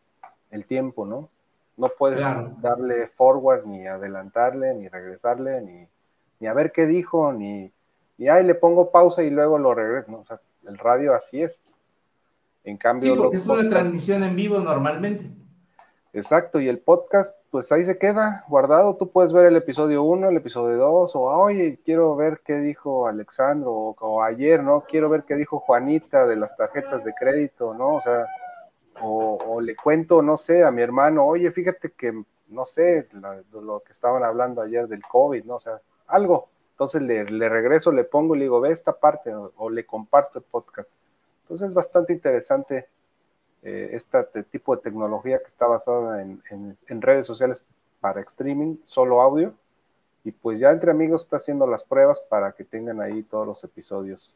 el 0.49 0.65
tiempo, 0.65 1.05
¿no? 1.05 1.29
No 1.77 1.89
puedes 1.97 2.23
darle 2.61 3.07
forward, 3.07 3.65
ni 3.65 3.87
adelantarle, 3.87 4.73
ni 4.73 4.87
regresarle, 4.87 5.61
ni, 5.61 5.87
ni 6.39 6.47
a 6.47 6.53
ver 6.53 6.71
qué 6.71 6.85
dijo, 6.85 7.33
ni, 7.33 7.71
ni 8.17 8.29
ay, 8.29 8.45
le 8.45 8.55
pongo 8.55 8.91
pausa 8.91 9.23
y 9.23 9.29
luego 9.29 9.57
lo 9.57 9.73
regreso. 9.73 10.19
O 10.19 10.25
sea, 10.25 10.39
el 10.67 10.77
radio 10.77 11.15
así 11.15 11.41
es. 11.41 11.59
En 12.63 12.77
cambio, 12.77 13.13
sí, 13.13 13.19
porque 13.19 13.37
es 13.37 13.47
una 13.47 13.67
transmisión 13.67 14.23
en 14.23 14.35
vivo 14.35 14.59
normalmente. 14.59 15.31
Exacto, 16.13 16.59
y 16.59 16.67
el 16.67 16.79
podcast 16.79 17.33
pues 17.51 17.71
ahí 17.71 17.85
se 17.85 17.97
queda 17.97 18.45
guardado. 18.47 18.95
Tú 18.95 19.11
puedes 19.11 19.31
ver 19.33 19.45
el 19.45 19.55
episodio 19.55 20.03
1, 20.03 20.29
el 20.29 20.37
episodio 20.37 20.77
2, 20.77 21.15
o 21.15 21.21
oye, 21.21 21.79
quiero 21.85 22.15
ver 22.15 22.41
qué 22.45 22.55
dijo 22.55 23.07
Alexandro, 23.07 23.71
o, 23.71 24.23
ayer, 24.23 24.63
¿no? 24.63 24.81
Quiero 24.81 25.09
ver 25.09 25.23
qué 25.23 25.35
dijo 25.35 25.59
Juanita 25.59 26.25
de 26.25 26.37
las 26.37 26.55
tarjetas 26.57 27.03
de 27.03 27.13
crédito, 27.13 27.73
¿no? 27.73 27.95
O 27.95 28.01
sea, 28.01 28.25
o, 29.01 29.61
le 29.61 29.75
cuento, 29.75 30.21
no 30.21 30.37
sé, 30.37 30.63
a 30.63 30.71
mi 30.71 30.81
hermano, 30.81 31.25
oye, 31.25 31.51
fíjate 31.51 31.91
que, 31.91 32.23
no 32.47 32.65
sé, 32.65 33.07
lo 33.51 33.81
que 33.81 33.91
estaban 33.91 34.23
hablando 34.23 34.61
ayer 34.61 34.87
del 34.87 35.01
COVID, 35.03 35.45
¿no? 35.45 35.55
O 35.55 35.59
sea, 35.59 35.81
algo. 36.07 36.49
Entonces 36.71 37.01
le, 37.03 37.49
regreso, 37.49 37.91
le 37.91 38.03
pongo 38.05 38.35
y 38.35 38.39
le 38.39 38.45
digo, 38.45 38.59
ve 38.59 38.71
esta 38.71 38.93
parte, 38.93 39.33
o 39.33 39.69
le 39.69 39.85
comparto 39.85 40.39
el 40.39 40.45
podcast. 40.45 40.89
Entonces 41.43 41.69
es 41.69 41.73
bastante 41.73 42.13
interesante 42.13 42.87
eh, 43.63 43.91
este 43.93 44.43
tipo 44.43 44.75
de 44.75 44.81
tecnología 44.81 45.39
que 45.39 45.47
está 45.47 45.67
basada 45.67 46.21
en, 46.21 46.77
redes 46.87 47.27
sociales 47.27 47.65
para 47.99 48.21
streaming, 48.21 48.77
solo 48.85 49.21
audio. 49.21 49.53
Y 50.23 50.31
pues 50.31 50.59
ya 50.59 50.71
entre 50.71 50.91
amigos 50.91 51.23
está 51.23 51.37
haciendo 51.37 51.67
las 51.67 51.83
pruebas 51.83 52.19
para 52.21 52.51
que 52.51 52.63
tengan 52.63 53.01
ahí 53.01 53.23
todos 53.23 53.47
los 53.47 53.63
episodios 53.63 54.35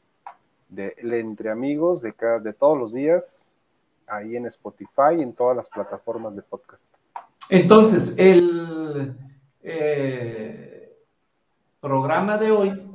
de, 0.69 0.95
entre 0.97 1.49
amigos 1.49 2.01
de, 2.01 2.13
cada, 2.13 2.39
de 2.39 2.53
todos 2.53 2.77
los 2.77 2.93
días, 2.93 3.51
ahí 4.07 4.35
en 4.35 4.45
Spotify 4.47 5.15
y 5.17 5.21
en 5.21 5.33
todas 5.33 5.55
las 5.57 5.69
plataformas 5.69 6.35
de 6.35 6.41
podcast. 6.41 6.85
Entonces, 7.49 8.17
el 8.17 9.15
eh, 9.61 10.97
programa 11.79 12.37
de 12.37 12.51
hoy 12.51 12.91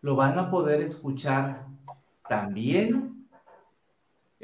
lo 0.00 0.16
van 0.16 0.38
a 0.38 0.50
poder 0.50 0.80
escuchar 0.80 1.66
también 2.28 3.13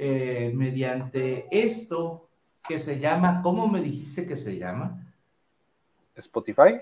eh, 0.02 0.50
mediante 0.54 1.46
esto 1.50 2.26
que 2.66 2.78
se 2.78 2.98
llama, 2.98 3.42
¿cómo 3.42 3.68
me 3.68 3.82
dijiste 3.82 4.26
que 4.26 4.34
se 4.34 4.56
llama? 4.56 4.98
Spotify. 6.16 6.80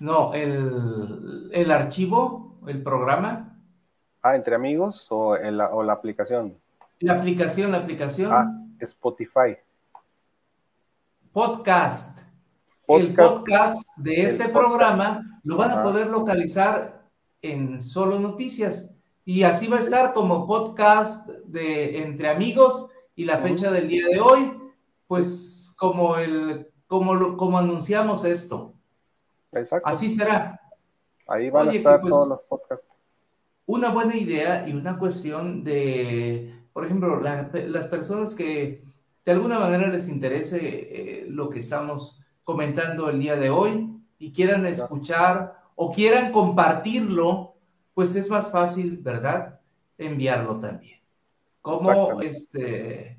No, 0.00 0.34
el, 0.34 1.50
el 1.52 1.70
archivo, 1.70 2.56
el 2.66 2.82
programa. 2.82 3.56
Ah, 4.22 4.34
entre 4.34 4.56
amigos 4.56 5.06
o, 5.10 5.36
la, 5.36 5.68
o 5.68 5.84
la 5.84 5.92
aplicación. 5.92 6.58
La 6.98 7.14
aplicación, 7.18 7.70
la 7.70 7.78
aplicación. 7.78 8.32
Ah, 8.32 8.52
Spotify. 8.80 9.56
Podcast. 11.32 12.18
El 12.88 13.14
podcast 13.14 13.86
de 13.98 14.22
este 14.22 14.48
programa 14.48 15.40
lo 15.44 15.56
van 15.56 15.70
a 15.70 15.84
poder 15.84 16.08
localizar 16.08 17.04
en 17.40 17.80
Solo 17.80 18.18
Noticias. 18.18 19.00
Y 19.24 19.44
así 19.44 19.68
va 19.68 19.76
a 19.76 19.80
estar 19.80 20.12
como 20.12 20.46
podcast 20.46 21.28
de 21.46 22.02
entre 22.02 22.28
amigos 22.28 22.90
y 23.14 23.24
la 23.24 23.38
fecha 23.38 23.70
del 23.70 23.88
día 23.88 24.06
de 24.08 24.20
hoy, 24.20 24.52
pues 25.06 25.74
como 25.78 26.16
el 26.16 26.68
como 26.86 27.36
como 27.36 27.58
anunciamos 27.58 28.24
esto. 28.24 28.74
Exacto. 29.52 29.88
Así 29.88 30.10
será. 30.10 30.60
Ahí 31.28 31.50
van 31.50 31.68
a 31.68 31.72
estar 31.72 32.00
pues, 32.00 32.10
todos 32.10 32.28
los 32.28 32.42
podcasts. 32.42 32.88
Una 33.66 33.90
buena 33.90 34.16
idea 34.16 34.66
y 34.68 34.72
una 34.72 34.98
cuestión 34.98 35.62
de, 35.62 36.52
por 36.72 36.84
ejemplo, 36.84 37.20
las 37.20 37.86
personas 37.86 38.34
que 38.34 38.82
de 39.24 39.32
alguna 39.32 39.58
manera 39.58 39.86
les 39.86 40.08
interese 40.08 40.58
eh, 40.60 41.26
lo 41.28 41.48
que 41.48 41.60
estamos 41.60 42.20
comentando 42.42 43.08
el 43.08 43.20
día 43.20 43.36
de 43.36 43.50
hoy 43.50 43.88
y 44.18 44.32
quieran 44.32 44.66
escuchar 44.66 45.62
o 45.76 45.92
quieran 45.92 46.32
compartirlo 46.32 47.51
pues 47.94 48.14
es 48.16 48.28
más 48.28 48.50
fácil, 48.50 48.98
¿verdad? 48.98 49.60
Enviarlo 49.98 50.58
también. 50.58 50.98
Como 51.60 52.20
este, 52.22 53.18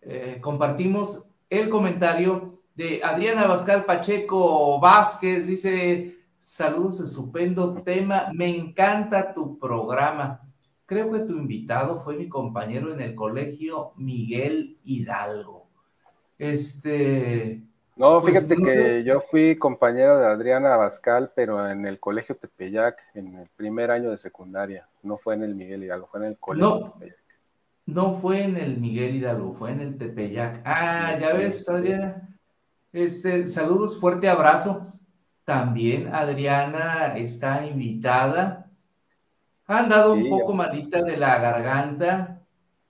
eh, 0.00 0.38
compartimos 0.40 1.28
el 1.48 1.68
comentario 1.68 2.62
de 2.74 3.02
Adriana 3.04 3.46
Bascal 3.46 3.84
Pacheco 3.84 4.80
Vázquez, 4.80 5.46
dice, 5.46 6.18
saludos, 6.38 7.00
estupendo 7.00 7.74
tema, 7.82 8.30
me 8.32 8.48
encanta 8.48 9.32
tu 9.32 9.58
programa. 9.58 10.40
Creo 10.86 11.10
que 11.10 11.20
tu 11.20 11.34
invitado 11.34 12.00
fue 12.00 12.16
mi 12.16 12.28
compañero 12.28 12.92
en 12.92 13.00
el 13.00 13.14
colegio 13.14 13.92
Miguel 13.96 14.78
Hidalgo. 14.82 15.68
Este, 16.36 17.62
no, 17.96 18.20
pues, 18.20 18.44
fíjate 18.44 18.62
que 18.62 19.04
yo 19.04 19.20
fui 19.30 19.56
compañero 19.56 20.18
de 20.18 20.26
Adriana 20.26 20.74
Abascal, 20.74 21.30
pero 21.34 21.70
en 21.70 21.86
el 21.86 22.00
colegio 22.00 22.36
Tepeyac, 22.36 22.98
en 23.14 23.36
el 23.36 23.48
primer 23.56 23.90
año 23.92 24.10
de 24.10 24.18
secundaria. 24.18 24.88
No 25.02 25.16
fue 25.16 25.34
en 25.34 25.44
el 25.44 25.54
Miguel 25.54 25.84
Hidalgo, 25.84 26.08
fue 26.08 26.20
en 26.20 26.26
el 26.26 26.38
colegio 26.38 26.94
no, 26.96 27.06
No 27.86 28.12
fue 28.12 28.42
en 28.42 28.56
el 28.56 28.78
Miguel 28.78 29.16
Hidalgo, 29.16 29.52
fue 29.52 29.70
en 29.70 29.80
el 29.80 29.96
Tepeyac. 29.96 30.62
Ah, 30.64 31.16
ya 31.20 31.34
ves, 31.34 31.68
Adriana. 31.68 32.36
Este, 32.92 33.46
saludos, 33.46 34.00
fuerte 34.00 34.28
abrazo. 34.28 34.92
También 35.44 36.12
Adriana 36.12 37.16
está 37.16 37.64
invitada. 37.64 38.70
Ha 39.66 39.78
andado 39.78 40.14
un 40.14 40.28
poco 40.28 40.52
malita 40.52 41.02
de 41.02 41.16
la 41.16 41.38
garganta. 41.38 42.40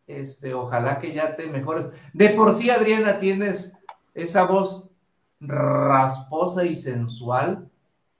Este, 0.07 0.55
ojalá 0.55 0.99
que 0.99 1.13
ya 1.13 1.37
te 1.37 1.47
mejores. 1.47 1.87
De 2.13 2.31
por 2.31 2.53
sí, 2.55 2.71
Adriana, 2.71 3.19
tienes 3.19 3.79
esa 4.15 4.45
voz 4.45 4.94
rasposa 5.49 6.65
y 6.65 6.77
sensual. 6.77 7.69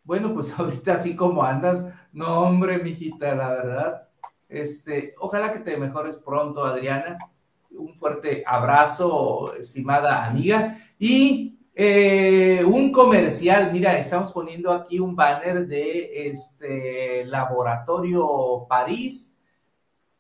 Bueno, 0.05 0.35
pues 0.35 0.53
ahorita 0.59 0.95
así 0.95 1.17
como 1.17 1.43
andas, 1.43 1.87
no 2.13 2.41
hombre, 2.41 2.79
mijita, 2.79 3.35
la 3.35 3.49
verdad. 3.49 4.09
Este, 4.49 5.15
ojalá 5.19 5.53
que 5.53 5.61
te 5.61 5.77
mejores 5.77 6.17
pronto, 6.17 6.65
Adriana. 6.65 7.19
Un 7.71 7.95
fuerte 7.95 8.45
abrazo, 8.47 9.55
estimada 9.55 10.25
amiga. 10.25 10.79
Y 10.99 11.59
eh, 11.75 12.63
un 12.65 12.93
comercial, 12.93 13.73
mira, 13.73 13.99
estamos 13.99 14.31
poniendo 14.31 14.71
aquí 14.73 15.01
un 15.01 15.17
banner 15.17 15.67
de 15.67 16.29
este 16.29 17.25
Laboratorio 17.25 18.65
París 18.69 19.43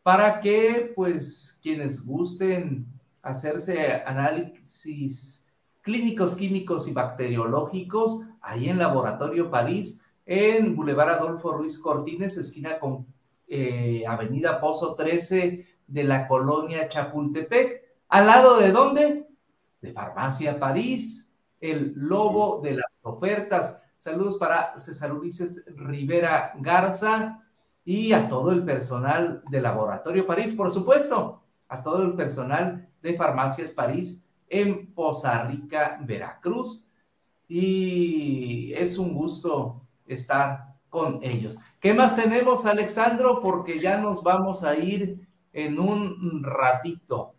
para 0.02 0.40
que, 0.40 0.92
pues, 0.96 1.61
quienes 1.62 2.05
gusten 2.05 2.86
hacerse 3.22 4.02
análisis 4.05 5.43
clínicos, 5.85 6.35
químicos 6.35 6.89
y 6.89 6.95
bacteriológicos, 6.95 8.22
ahí 8.41 8.70
en 8.70 8.78
Laboratorio 8.78 9.51
París, 9.51 10.03
en 10.24 10.74
Boulevard 10.74 11.11
Adolfo 11.11 11.53
Ruiz 11.53 11.78
Cortines, 11.78 12.39
esquina 12.39 12.78
con 12.80 13.07
eh, 13.47 14.03
Avenida 14.09 14.59
Pozo 14.62 14.95
13 14.95 15.66
de 15.87 16.05
la 16.05 16.26
colonia 16.26 16.89
Chapultepec. 16.89 17.82
¿Al 18.09 18.26
lado 18.26 18.59
de 18.59 18.72
dónde? 18.72 19.28
De 19.82 19.93
Farmacia 19.93 20.59
París, 20.59 21.39
el 21.61 21.93
lobo 21.95 22.62
de 22.62 22.76
las 22.76 22.87
ofertas. 23.03 23.82
Saludos 23.99 24.37
para 24.37 24.78
César 24.78 25.12
Ulises 25.12 25.66
Rivera 25.66 26.55
Garza 26.61 27.45
y 27.85 28.14
a 28.14 28.26
todo 28.26 28.53
el 28.53 28.64
personal 28.64 29.43
de 29.51 29.61
Laboratorio 29.61 30.26
París, 30.26 30.55
por 30.55 30.70
supuesto, 30.70 31.43
a 31.68 31.82
todo 31.82 32.03
el 32.05 32.14
personal 32.14 32.89
de 33.03 33.14
Farmacias 33.18 33.72
París 33.72 34.24
en 34.49 34.92
Poza 34.95 35.45
Rica, 35.45 35.99
Veracruz. 36.03 36.90
Y 37.49 38.72
es 38.74 38.99
un 38.99 39.14
gusto 39.14 39.82
estar 40.07 40.74
con 40.88 41.20
ellos. 41.22 41.59
¿Qué 41.80 41.92
más 41.92 42.16
tenemos, 42.16 42.66
Alexandro? 42.66 43.40
Porque 43.42 43.80
ya 43.80 43.99
nos 43.99 44.22
vamos 44.22 44.64
a 44.64 44.76
ir 44.76 45.26
en 45.53 45.78
un 45.78 46.42
ratito. 46.42 47.34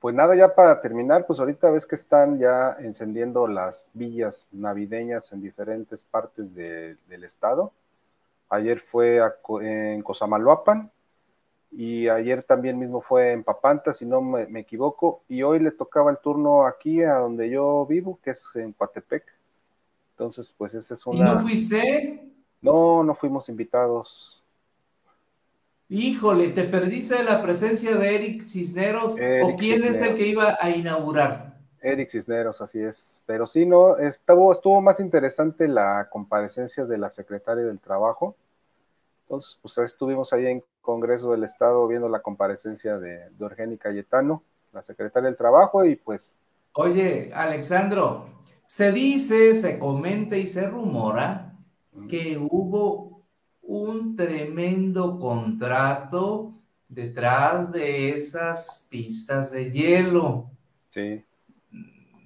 Pues 0.00 0.14
nada, 0.14 0.36
ya 0.36 0.54
para 0.54 0.80
terminar, 0.80 1.26
pues 1.26 1.40
ahorita 1.40 1.70
ves 1.70 1.86
que 1.86 1.94
están 1.94 2.38
ya 2.38 2.76
encendiendo 2.78 3.46
las 3.46 3.90
villas 3.92 4.48
navideñas 4.52 5.32
en 5.32 5.40
diferentes 5.40 6.04
partes 6.04 6.54
del 6.54 7.24
estado. 7.24 7.72
Ayer 8.48 8.80
fue 8.80 9.20
en 9.62 10.02
Cosamaloapan 10.02 10.90
y 11.78 12.08
ayer 12.08 12.42
también 12.42 12.78
mismo 12.78 13.02
fue 13.02 13.32
en 13.32 13.44
Papanta, 13.44 13.92
si 13.92 14.06
no 14.06 14.22
me, 14.22 14.46
me, 14.46 14.60
equivoco, 14.60 15.22
y 15.28 15.42
hoy 15.42 15.58
le 15.58 15.72
tocaba 15.72 16.10
el 16.10 16.16
turno 16.16 16.66
aquí 16.66 17.02
a 17.02 17.16
donde 17.16 17.50
yo 17.50 17.84
vivo, 17.84 18.18
que 18.24 18.30
es 18.30 18.46
en 18.54 18.72
Coatepec. 18.72 19.22
Entonces, 20.12 20.54
pues 20.56 20.72
ese 20.72 20.94
es 20.94 21.06
una... 21.06 21.18
¿Y 21.18 21.20
no 21.20 21.38
fuiste? 21.40 22.32
No, 22.62 23.04
no 23.04 23.14
fuimos 23.14 23.50
invitados. 23.50 24.42
Híjole, 25.90 26.48
¿te 26.48 26.64
perdiste 26.64 27.22
la 27.22 27.42
presencia 27.42 27.94
de 27.94 28.14
Eric 28.14 28.40
Cisneros? 28.40 29.12
¿O 29.12 29.56
quién 29.56 29.84
es 29.84 30.00
el 30.00 30.16
que 30.16 30.28
iba 30.28 30.56
a 30.58 30.70
inaugurar? 30.70 31.58
Eric 31.82 32.08
Cisneros, 32.08 32.62
así 32.62 32.80
es. 32.80 33.22
Pero 33.26 33.46
sí, 33.46 33.66
no, 33.66 33.98
estuvo, 33.98 34.54
estuvo 34.54 34.80
más 34.80 34.98
interesante 34.98 35.68
la 35.68 36.08
comparecencia 36.10 36.86
de 36.86 36.96
la 36.96 37.10
secretaria 37.10 37.64
del 37.64 37.80
Trabajo. 37.80 38.34
Entonces, 39.24 39.58
pues 39.60 39.76
estuvimos 39.78 40.32
ahí 40.32 40.46
en 40.46 40.64
Congreso 40.86 41.32
del 41.32 41.44
Estado 41.44 41.86
viendo 41.86 42.08
la 42.08 42.22
comparecencia 42.22 42.98
de, 42.98 43.28
de 43.28 43.44
Orgeni 43.44 43.76
Cayetano, 43.76 44.42
la 44.72 44.80
secretaria 44.80 45.28
del 45.28 45.36
Trabajo, 45.36 45.84
y 45.84 45.96
pues... 45.96 46.36
Oye, 46.72 47.32
Alexandro, 47.34 48.26
se 48.64 48.92
dice, 48.92 49.54
se 49.54 49.78
comenta 49.78 50.36
y 50.36 50.46
se 50.46 50.66
rumora 50.66 51.52
que 52.08 52.38
hubo 52.38 53.22
un 53.62 54.16
tremendo 54.16 55.18
contrato 55.18 56.52
detrás 56.88 57.72
de 57.72 58.10
esas 58.10 58.86
pistas 58.90 59.50
de 59.50 59.72
hielo. 59.72 60.50
Sí. 60.90 61.24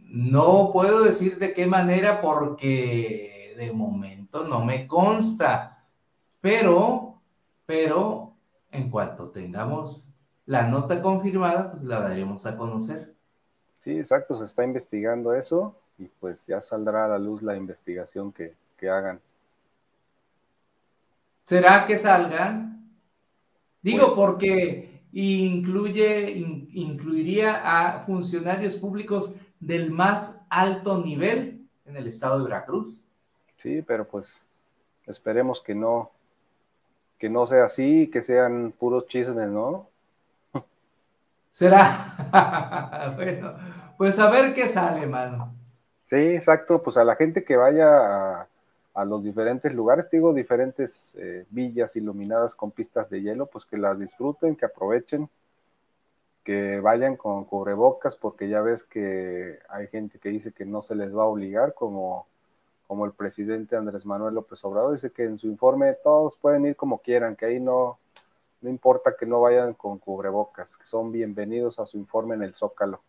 No 0.09 0.71
puedo 0.73 1.03
decir 1.03 1.39
de 1.39 1.55
qué 1.55 1.67
manera 1.67 2.21
porque 2.21 3.55
de 3.57 3.73
momento 3.73 4.47
no 4.47 4.65
me 4.65 4.87
consta, 4.87 5.85
pero, 6.41 7.21
pero 7.67 8.20
en 8.71 8.91
cuanto 8.91 9.31
tengamos 9.31 10.17
la 10.47 10.69
nota 10.69 11.01
confirmada, 11.01 11.71
pues 11.71 11.83
la 11.83 12.01
daremos 12.01 12.47
a 12.47 12.57
conocer. 12.57 13.15
Sí, 13.85 13.99
exacto, 13.99 14.37
se 14.37 14.45
está 14.45 14.65
investigando 14.65 15.35
eso 15.35 15.77
y 15.99 16.07
pues 16.07 16.47
ya 16.47 16.61
saldrá 16.61 17.05
a 17.05 17.09
la 17.09 17.19
luz 17.19 17.43
la 17.43 17.57
investigación 17.57 18.33
que, 18.33 18.55
que 18.77 18.89
hagan. 18.89 19.21
¿Será 21.45 21.85
que 21.85 21.99
salgan? 21.99 22.89
Digo, 23.83 24.07
pues, 24.07 24.17
porque 24.17 25.03
incluye, 25.13 26.31
incluiría 26.31 27.63
a 27.65 28.01
funcionarios 28.01 28.77
públicos 28.77 29.35
del 29.59 29.91
más 29.91 30.47
alto 30.49 30.99
nivel 30.99 31.67
en 31.85 31.97
el 31.97 32.07
estado 32.07 32.39
de 32.39 32.45
Veracruz. 32.45 33.07
Sí, 33.59 33.83
pero 33.83 34.07
pues 34.07 34.35
esperemos 35.07 35.61
que 35.61 35.75
no, 35.75 36.11
que 37.21 37.29
no 37.29 37.47
sea 37.47 37.65
así, 37.67 38.09
que 38.09 38.23
sean 38.23 38.73
puros 38.73 39.07
chismes, 39.07 39.49
¿no? 39.49 39.87
Será. 41.51 43.13
bueno, 43.15 43.55
pues 43.99 44.19
a 44.19 44.31
ver 44.31 44.55
qué 44.55 44.67
sale, 44.67 45.07
mano. 45.07 45.55
Sí, 46.07 46.17
exacto. 46.17 46.83
Pues 46.83 46.97
a 46.97 47.05
la 47.05 47.17
gente 47.17 47.45
que 47.45 47.59
vaya 47.59 48.39
a, 48.39 48.49
a 48.95 49.05
los 49.05 49.23
diferentes 49.23 49.73
lugares, 49.75 50.09
digo, 50.11 50.33
diferentes 50.33 51.15
eh, 51.19 51.45
villas 51.51 51.95
iluminadas 51.95 52.55
con 52.55 52.71
pistas 52.71 53.11
de 53.11 53.21
hielo, 53.21 53.47
pues 53.47 53.67
que 53.67 53.77
las 53.77 53.99
disfruten, 53.99 54.57
que 54.57 54.65
aprovechen, 54.65 55.29
que 56.43 56.81
vayan 56.81 57.17
con 57.17 57.45
cubrebocas, 57.45 58.17
porque 58.17 58.49
ya 58.49 58.63
ves 58.63 58.83
que 58.83 59.59
hay 59.69 59.89
gente 59.89 60.19
que 60.19 60.31
dice 60.31 60.53
que 60.53 60.65
no 60.65 60.81
se 60.81 60.95
les 60.95 61.15
va 61.15 61.25
a 61.25 61.27
obligar, 61.27 61.75
como, 61.75 62.27
como 62.91 63.07
el 63.07 63.13
presidente 63.13 63.77
Andrés 63.77 64.05
Manuel 64.05 64.35
López 64.35 64.65
Obrador, 64.65 64.95
dice 64.95 65.13
que 65.13 65.23
en 65.23 65.39
su 65.39 65.47
informe 65.47 65.95
todos 66.03 66.35
pueden 66.35 66.67
ir 66.67 66.75
como 66.75 66.99
quieran, 66.99 67.37
que 67.37 67.47
ahí 67.47 67.61
no, 67.61 68.01
no 68.63 68.69
importa 68.69 69.15
que 69.17 69.27
no 69.27 69.41
vayan 69.41 69.75
con 69.75 70.01
cubrebocas, 70.01 70.77
que 70.77 70.89
son 70.89 71.13
bienvenidos 71.13 71.79
a 71.79 71.87
su 71.87 71.99
informe 71.99 72.35
en 72.35 72.43
el 72.43 72.57
Zócalo. 72.57 73.01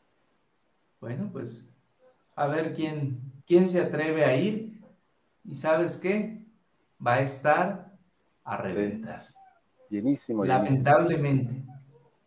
Bueno, 0.99 1.31
pues 1.33 1.75
a 2.35 2.45
ver 2.45 2.75
quién, 2.75 3.21
quién 3.47 3.67
se 3.67 3.81
atreve 3.81 4.23
a 4.23 4.37
ir 4.37 4.79
y 5.45 5.55
sabes 5.55 5.97
qué, 5.97 6.45
va 7.03 7.15
a 7.15 7.21
estar 7.21 7.91
a 8.43 8.57
reventar. 8.57 9.29
Llenísimo. 9.89 10.45
Lamentablemente. 10.45 11.55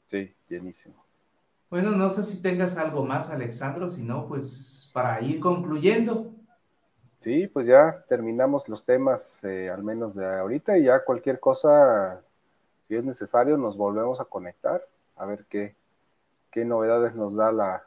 Sí, 0.08 0.34
llenísimo. 0.48 0.96
Bueno, 1.70 1.92
no 1.92 2.10
sé 2.10 2.24
si 2.24 2.42
tengas 2.42 2.76
algo 2.78 3.04
más, 3.04 3.30
Alexandro, 3.30 3.88
si 3.88 4.02
no, 4.02 4.26
pues 4.26 4.90
para 4.92 5.22
ir 5.22 5.38
concluyendo. 5.38 6.33
Sí, 7.24 7.46
pues 7.48 7.66
ya 7.66 8.04
terminamos 8.06 8.68
los 8.68 8.84
temas, 8.84 9.42
eh, 9.44 9.70
al 9.70 9.82
menos 9.82 10.14
de 10.14 10.26
ahorita, 10.26 10.76
y 10.76 10.84
ya 10.84 11.02
cualquier 11.02 11.40
cosa, 11.40 12.20
si 12.86 12.96
es 12.96 13.02
necesario, 13.02 13.56
nos 13.56 13.78
volvemos 13.78 14.20
a 14.20 14.26
conectar, 14.26 14.86
a 15.16 15.24
ver 15.24 15.46
qué, 15.48 15.74
qué 16.50 16.66
novedades 16.66 17.14
nos 17.14 17.34
da 17.34 17.50
la, 17.50 17.86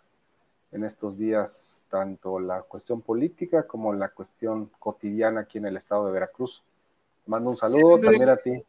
en 0.71 0.83
estos 0.83 1.19
días 1.19 1.85
tanto 1.87 2.39
la 2.39 2.63
cuestión 2.63 3.01
política 3.01 3.67
como 3.67 3.93
la 3.93 4.09
cuestión 4.09 4.71
cotidiana 4.79 5.41
aquí 5.41 5.59
en 5.59 5.67
el 5.67 5.77
estado 5.77 6.07
de 6.07 6.13
Veracruz. 6.13 6.63
Mando 7.27 7.51
un 7.51 7.57
saludo 7.57 7.99
también 7.99 8.29
a 8.29 8.37
ti. 8.37 8.63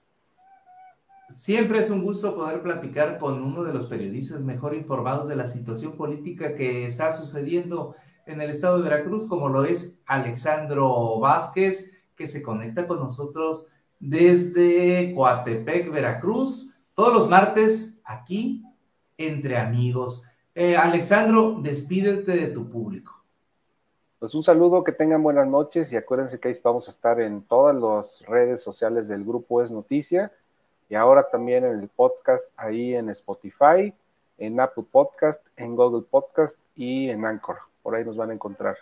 Siempre 1.28 1.78
es 1.78 1.90
un 1.90 2.02
gusto 2.02 2.34
poder 2.34 2.62
platicar 2.62 3.18
con 3.18 3.42
uno 3.42 3.64
de 3.64 3.72
los 3.72 3.86
periodistas 3.86 4.42
mejor 4.42 4.74
informados 4.74 5.28
de 5.28 5.36
la 5.36 5.46
situación 5.46 5.92
política 5.92 6.54
que 6.54 6.86
está 6.86 7.10
sucediendo 7.10 7.94
en 8.28 8.42
el 8.42 8.50
estado 8.50 8.78
de 8.78 8.88
Veracruz, 8.88 9.26
como 9.26 9.48
lo 9.48 9.64
es 9.64 10.02
Alexandro 10.06 11.18
Vázquez, 11.18 11.90
que 12.14 12.26
se 12.26 12.42
conecta 12.42 12.86
con 12.86 12.98
nosotros 12.98 13.72
desde 13.98 15.14
Coatepec, 15.14 15.90
Veracruz, 15.90 16.78
todos 16.94 17.14
los 17.14 17.28
martes 17.28 18.02
aquí 18.04 18.62
entre 19.16 19.56
amigos. 19.56 20.24
Eh, 20.54 20.76
Alexandro, 20.76 21.58
despídete 21.62 22.32
de 22.32 22.46
tu 22.48 22.68
público. 22.68 23.14
Pues 24.18 24.34
un 24.34 24.44
saludo, 24.44 24.84
que 24.84 24.92
tengan 24.92 25.22
buenas 25.22 25.46
noches 25.46 25.90
y 25.90 25.96
acuérdense 25.96 26.38
que 26.38 26.48
ahí 26.48 26.56
vamos 26.62 26.86
a 26.88 26.90
estar 26.90 27.20
en 27.20 27.42
todas 27.42 27.74
las 27.76 28.26
redes 28.28 28.60
sociales 28.60 29.08
del 29.08 29.24
grupo 29.24 29.62
Es 29.62 29.70
Noticia 29.70 30.32
y 30.90 30.96
ahora 30.96 31.28
también 31.30 31.64
en 31.64 31.78
el 31.78 31.88
podcast 31.88 32.52
ahí 32.56 32.94
en 32.94 33.08
Spotify, 33.10 33.94
en 34.36 34.60
Apple 34.60 34.84
Podcast, 34.90 35.46
en 35.56 35.76
Google 35.76 36.04
Podcast 36.10 36.58
y 36.74 37.08
en 37.08 37.24
Anchor. 37.24 37.67
Por 37.88 37.96
ahí 37.96 38.04
nos 38.04 38.18
van 38.18 38.28
a 38.28 38.34
encontrar. 38.34 38.76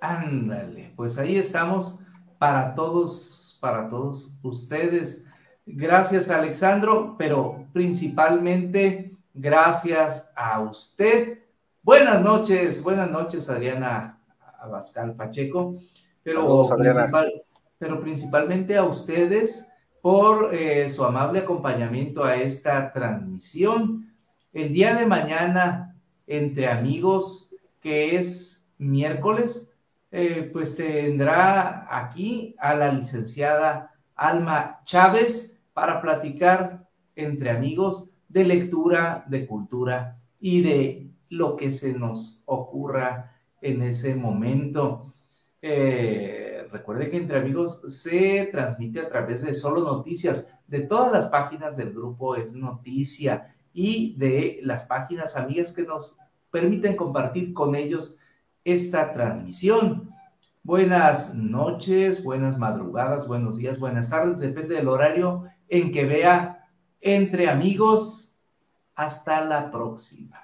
Ándale, 0.00 0.94
pues 0.96 1.18
ahí 1.18 1.36
estamos 1.36 2.00
para 2.38 2.74
todos, 2.74 3.58
para 3.60 3.86
todos 3.90 4.40
ustedes. 4.42 5.26
Gracias, 5.66 6.30
Alexandro, 6.30 7.16
pero 7.18 7.66
principalmente 7.74 9.10
Gracias 9.34 10.32
a 10.34 10.60
usted. 10.60 11.40
Buenas 11.82 12.22
noches, 12.22 12.82
buenas 12.82 13.10
noches, 13.10 13.48
Adriana 13.48 14.18
Abascal 14.58 15.14
Pacheco, 15.14 15.76
pero, 16.22 16.62
pero 17.78 18.00
principalmente 18.00 18.76
a 18.76 18.84
ustedes 18.84 19.70
por 20.00 20.54
eh, 20.54 20.88
su 20.88 21.04
amable 21.04 21.40
acompañamiento 21.40 22.24
a 22.24 22.36
esta 22.36 22.90
transmisión. 22.90 24.10
El 24.52 24.72
día 24.72 24.96
de 24.96 25.04
mañana, 25.04 25.94
entre 26.26 26.68
amigos, 26.68 27.49
que 27.80 28.16
es 28.16 28.72
miércoles, 28.78 29.76
eh, 30.10 30.50
pues 30.52 30.76
tendrá 30.76 31.86
aquí 31.90 32.54
a 32.58 32.74
la 32.74 32.92
licenciada 32.92 33.94
Alma 34.14 34.80
Chávez 34.84 35.62
para 35.72 36.00
platicar 36.00 36.88
entre 37.14 37.50
amigos 37.50 38.10
de 38.28 38.44
lectura, 38.44 39.24
de 39.28 39.46
cultura 39.46 40.18
y 40.40 40.62
de 40.62 41.10
lo 41.28 41.56
que 41.56 41.70
se 41.70 41.92
nos 41.92 42.42
ocurra 42.46 43.32
en 43.60 43.82
ese 43.82 44.14
momento. 44.14 45.12
Eh, 45.62 46.66
recuerde 46.72 47.10
que 47.10 47.18
Entre 47.18 47.38
Amigos 47.38 47.82
se 47.86 48.48
transmite 48.50 49.00
a 49.00 49.08
través 49.08 49.42
de 49.42 49.54
Solo 49.54 49.82
Noticias, 49.82 50.58
de 50.66 50.80
todas 50.80 51.12
las 51.12 51.26
páginas 51.26 51.76
del 51.76 51.92
grupo 51.92 52.36
Es 52.36 52.52
Noticia 52.52 53.52
y 53.72 54.16
de 54.16 54.60
las 54.62 54.84
páginas 54.86 55.36
amigas 55.36 55.72
que 55.72 55.82
nos 55.82 56.16
permiten 56.50 56.96
compartir 56.96 57.52
con 57.52 57.74
ellos 57.74 58.18
esta 58.64 59.12
transmisión. 59.12 60.10
Buenas 60.62 61.34
noches, 61.34 62.22
buenas 62.22 62.58
madrugadas, 62.58 63.26
buenos 63.26 63.56
días, 63.56 63.78
buenas 63.78 64.10
tardes, 64.10 64.40
depende 64.40 64.74
del 64.74 64.88
horario 64.88 65.44
en 65.68 65.90
que 65.90 66.04
vea 66.04 66.68
Entre 67.00 67.48
Amigos. 67.48 68.26
Hasta 68.94 69.42
la 69.42 69.70
próxima. 69.70 70.39